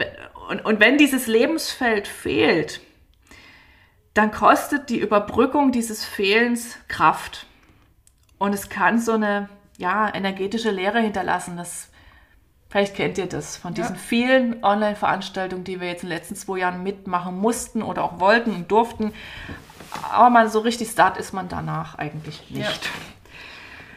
[0.48, 2.80] und, und wenn dieses Lebensfeld fehlt,
[4.14, 7.46] dann kostet die Überbrückung dieses Fehlens Kraft.
[8.38, 11.56] Und es kann so eine ja, energetische Leere hinterlassen.
[11.56, 11.90] Das
[12.68, 14.00] Vielleicht kennt ihr das von diesen ja.
[14.00, 18.52] vielen Online-Veranstaltungen, die wir jetzt in den letzten zwei Jahren mitmachen mussten oder auch wollten
[18.52, 19.12] und durften.
[20.12, 22.84] Aber mal so richtig start ist man danach eigentlich nicht.
[22.84, 22.90] Ja.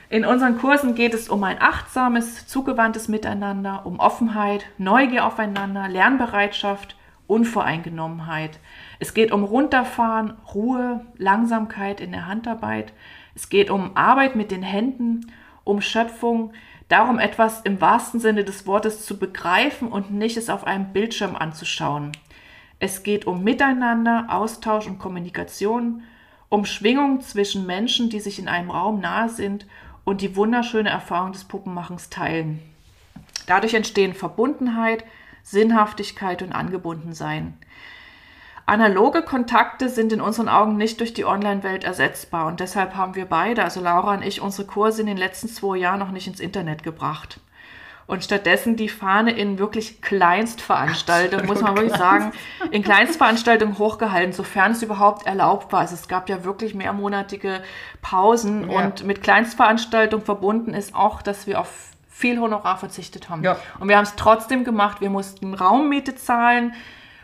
[0.09, 6.95] In unseren Kursen geht es um ein achtsames, zugewandtes Miteinander, um Offenheit, Neugier aufeinander, Lernbereitschaft,
[7.28, 8.59] Unvoreingenommenheit.
[8.99, 12.91] Es geht um Runterfahren, Ruhe, Langsamkeit in der Handarbeit.
[13.36, 15.32] Es geht um Arbeit mit den Händen,
[15.63, 16.51] um Schöpfung,
[16.91, 21.35] darum, etwas im wahrsten Sinne des Wortes zu begreifen und nicht es auf einem Bildschirm
[21.35, 22.11] anzuschauen.
[22.79, 26.03] Es geht um Miteinander, Austausch und Kommunikation,
[26.49, 29.65] um Schwingung zwischen Menschen, die sich in einem Raum nahe sind
[30.03, 32.59] und die wunderschöne Erfahrung des Puppenmachens teilen.
[33.45, 35.05] Dadurch entstehen Verbundenheit,
[35.43, 37.57] Sinnhaftigkeit und Angebundensein.
[38.72, 43.26] Analoge Kontakte sind in unseren Augen nicht durch die Online-Welt ersetzbar und deshalb haben wir
[43.26, 46.39] beide, also Laura und ich, unsere Kurse in den letzten zwei Jahren noch nicht ins
[46.39, 47.41] Internet gebracht.
[48.07, 52.32] Und stattdessen die Fahne in wirklich Kleinstveranstaltungen, muss man wirklich sagen,
[52.72, 55.82] in Kleinstveranstaltungen hochgehalten, sofern es überhaupt erlaubt war.
[55.82, 57.61] Also es gab ja wirklich mehrmonatige
[58.01, 58.86] Pausen ja.
[58.86, 63.43] und mit Kleinstveranstaltungen verbunden ist auch, dass wir auf viel Honorar verzichtet haben.
[63.43, 63.57] Ja.
[63.82, 65.01] Und wir haben es trotzdem gemacht.
[65.01, 66.74] Wir mussten Raummiete zahlen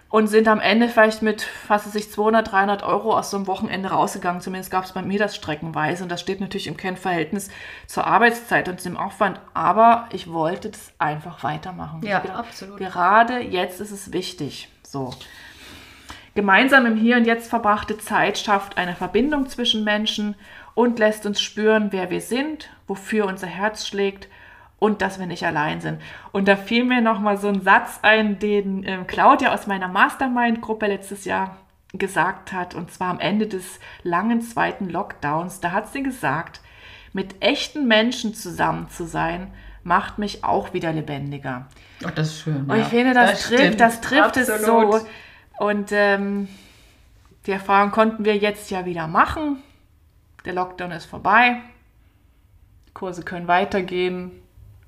[0.09, 3.89] und sind am Ende vielleicht mit fast sich 200, 300 Euro aus so einem Wochenende
[3.89, 4.41] rausgegangen.
[4.41, 7.49] Zumindest gab es bei mir das streckenweise und das steht natürlich im Kennverhältnis
[7.87, 9.39] zur Arbeitszeit und zum Aufwand.
[9.53, 12.01] Aber ich wollte das einfach weitermachen.
[12.03, 12.77] Ja, gedacht, absolut.
[12.77, 14.69] Gerade jetzt ist es wichtig.
[14.83, 15.13] So.
[16.35, 20.35] Gemeinsam im Hier und Jetzt verbrachte Zeit schafft eine Verbindung zwischen Menschen
[20.75, 24.29] und lässt uns spüren, wer wir sind, wofür unser Herz schlägt
[24.79, 26.01] und dass wir nicht allein sind.
[26.31, 29.87] Und da fiel mir noch mal so ein Satz ein, den äh, Claudia aus meiner
[29.87, 31.57] Mastermind-Gruppe letztes Jahr
[31.93, 35.61] gesagt hat, und zwar am Ende des langen zweiten Lockdowns.
[35.61, 36.61] Da hat sie gesagt,
[37.13, 39.51] mit echten Menschen zusammen zu sein,
[39.83, 41.67] macht mich auch wieder lebendiger.
[42.05, 42.65] Oh, das ist schön.
[42.69, 44.99] Und ich finde, das, trifft, das trifft es so.
[45.57, 46.49] Und ähm,
[47.45, 49.63] die Erfahrung konnten wir jetzt ja wieder machen.
[50.45, 51.61] Der Lockdown ist vorbei.
[52.93, 54.31] Kurse können weitergehen.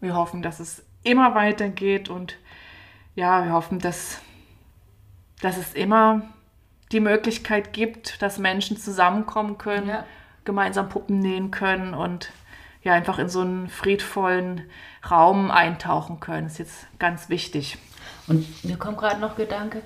[0.01, 2.37] Wir hoffen, dass es immer weitergeht und
[3.15, 4.19] ja, wir hoffen, dass,
[5.41, 6.21] dass es immer
[6.91, 10.05] die Möglichkeit gibt, dass Menschen zusammenkommen können, ja.
[10.45, 12.31] gemeinsam Puppen nähen können und
[12.81, 14.61] ja einfach in so einen friedvollen
[15.09, 16.45] Raum eintauchen können.
[16.45, 17.77] Das ist jetzt ganz wichtig.
[18.27, 19.81] Und mir kommt gerade noch Gedanke,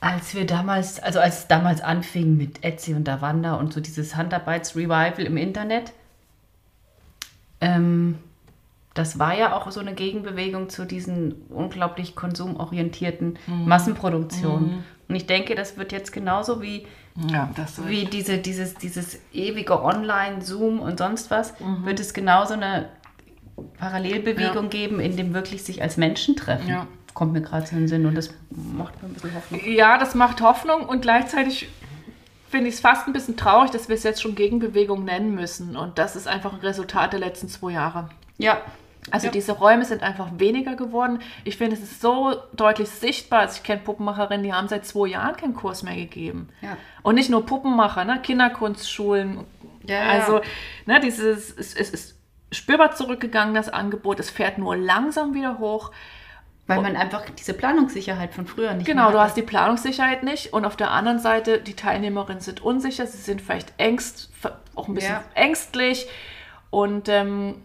[0.00, 4.16] als wir damals, also als es damals anfing mit Etsy und Davanda und so dieses
[4.16, 5.92] Handarbeits-Revival im Internet,
[7.60, 8.18] ähm,
[8.94, 13.66] das war ja auch so eine Gegenbewegung zu diesen unglaublich konsumorientierten mhm.
[13.66, 14.68] Massenproduktionen.
[14.68, 14.84] Mhm.
[15.08, 16.86] Und ich denke, das wird jetzt genauso wie,
[17.28, 17.50] ja,
[17.86, 21.84] wie diese, dieses, dieses ewige Online, Zoom und sonst was, mhm.
[21.84, 22.88] wird es genauso eine
[23.78, 24.70] Parallelbewegung ja.
[24.70, 26.68] geben, in dem wirklich sich als Menschen treffen.
[26.68, 26.86] Ja.
[27.14, 29.60] Kommt mir gerade so in den Sinn und das macht mir ein bisschen Hoffnung.
[29.66, 31.68] Ja, das macht Hoffnung und gleichzeitig
[32.48, 35.76] finde ich es fast ein bisschen traurig, dass wir es jetzt schon Gegenbewegung nennen müssen.
[35.76, 38.10] Und das ist einfach ein Resultat der letzten zwei Jahre.
[38.42, 38.60] Ja.
[39.10, 39.32] Also ja.
[39.32, 41.20] diese Räume sind einfach weniger geworden.
[41.44, 43.40] Ich finde, es ist so deutlich sichtbar.
[43.40, 46.48] Also ich kenne Puppenmacherinnen, die haben seit zwei Jahren keinen Kurs mehr gegeben.
[46.60, 46.76] Ja.
[47.02, 48.20] Und nicht nur Puppenmacher, ne?
[48.22, 49.44] Kinderkunstschulen.
[49.86, 50.40] Ja, also
[50.86, 52.16] ne, dieses, es, es ist
[52.52, 54.20] spürbar zurückgegangen, das Angebot.
[54.20, 55.92] Es fährt nur langsam wieder hoch.
[56.66, 60.64] Weil man einfach diese Planungssicherheit von früher nicht Genau, du hast die Planungssicherheit nicht und
[60.64, 64.30] auf der anderen Seite, die Teilnehmerinnen sind unsicher, sie sind vielleicht ängst,
[64.76, 65.24] auch ein bisschen ja.
[65.34, 66.06] ängstlich
[66.70, 67.56] und ähm,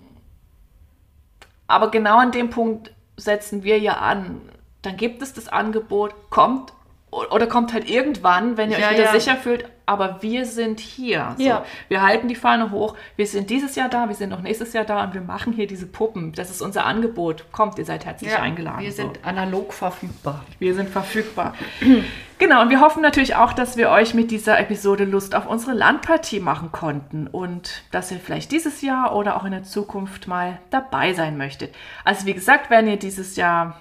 [1.67, 4.41] aber genau an dem Punkt setzen wir ja an.
[4.81, 6.73] Dann gibt es das Angebot, kommt
[7.11, 9.19] oder kommt halt irgendwann, wenn ihr ja, euch wieder ja.
[9.19, 11.35] sicher fühlt, aber wir sind hier.
[11.37, 11.65] So, ja.
[11.87, 12.95] Wir halten die Fahne hoch.
[13.15, 15.67] Wir sind dieses Jahr da, wir sind auch nächstes Jahr da und wir machen hier
[15.67, 16.31] diese Puppen.
[16.33, 17.45] Das ist unser Angebot.
[17.51, 18.81] Kommt, ihr seid herzlich ja, eingeladen.
[18.81, 19.29] Wir sind so.
[19.29, 20.43] analog verfügbar.
[20.59, 21.53] Wir sind verfügbar.
[22.39, 25.73] genau, und wir hoffen natürlich auch, dass wir euch mit dieser Episode Lust auf unsere
[25.73, 30.59] Landpartie machen konnten und dass ihr vielleicht dieses Jahr oder auch in der Zukunft mal
[30.69, 31.75] dabei sein möchtet.
[32.03, 33.79] Also wie gesagt, wenn ihr dieses Jahr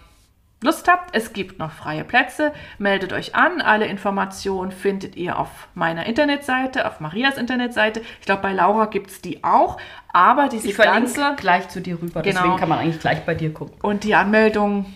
[0.65, 3.61] Lust habt, es gibt noch freie Plätze, meldet euch an.
[3.61, 8.01] Alle Informationen findet ihr auf meiner Internetseite, auf Marias Internetseite.
[8.21, 9.77] Ich glaube, bei Laura gibt es die auch.
[10.15, 11.35] Aber diese ich ganze...
[11.37, 12.41] gleich zu dir rüber, genau.
[12.41, 13.77] deswegen kann man eigentlich gleich bei dir gucken.
[13.83, 14.87] Und die Anmeldung,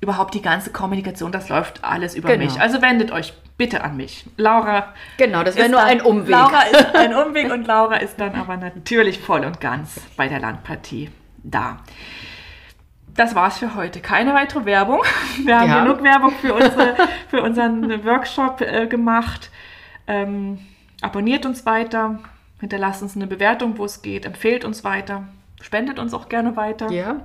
[0.00, 2.46] überhaupt die ganze Kommunikation, das läuft alles über genau.
[2.46, 2.60] mich.
[2.60, 4.24] Also wendet euch bitte an mich.
[4.38, 4.92] Laura.
[5.18, 6.30] Genau, das wäre nur ein Umweg.
[6.30, 10.40] Laura ist ein Umweg und Laura ist dann aber natürlich voll und ganz bei der
[10.40, 11.10] Landpartie
[11.44, 11.78] da
[13.20, 14.00] das war's für heute.
[14.00, 15.02] Keine weitere Werbung.
[15.44, 15.84] Wir haben ja.
[15.84, 16.96] genug Werbung für, unsere,
[17.28, 19.50] für unseren Workshop äh, gemacht.
[20.06, 20.58] Ähm,
[21.02, 22.18] abonniert uns weiter,
[22.60, 25.24] hinterlasst uns eine Bewertung, wo es geht, empfehlt uns weiter,
[25.60, 26.90] spendet uns auch gerne weiter.
[26.90, 27.20] Ja.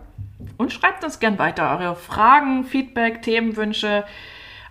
[0.57, 4.03] Und schreibt uns gerne weiter eure Fragen, Feedback, Themenwünsche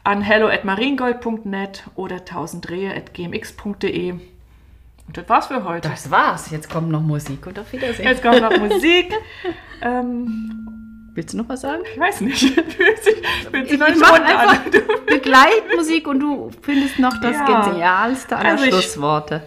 [0.04, 4.12] an hello@mariengold.net oder 1000rehe@gmx.de.
[4.12, 5.88] Und das war's für heute.
[5.88, 6.50] Das war's.
[6.50, 8.06] Jetzt kommt noch Musik und auf Wiedersehen.
[8.06, 9.14] Jetzt kommt noch Musik.
[9.82, 10.83] ähm,
[11.14, 11.82] Willst du noch was sagen?
[11.92, 12.40] Ich weiß nicht.
[13.50, 14.58] Fühlt sich noch nicht einfach
[15.06, 17.68] Begleitmusik und du findest noch das ja.
[17.68, 19.42] genialste aller also Schlussworte.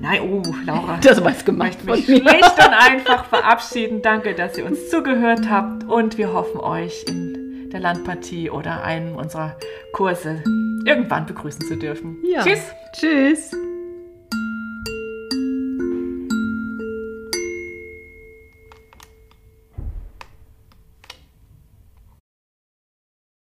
[0.00, 0.98] Nein, oh, Laura.
[1.02, 1.78] Das war gemacht.
[1.80, 4.02] Ich möchte mich schlicht und einfach verabschieden.
[4.02, 9.14] Danke, dass ihr uns zugehört habt und wir hoffen euch in der Landpartie oder einem
[9.14, 9.56] unserer
[9.92, 10.42] Kurse
[10.84, 12.18] irgendwann begrüßen zu dürfen.
[12.24, 12.42] Ja.
[12.42, 12.62] Tschüss.
[12.92, 13.56] Tschüss.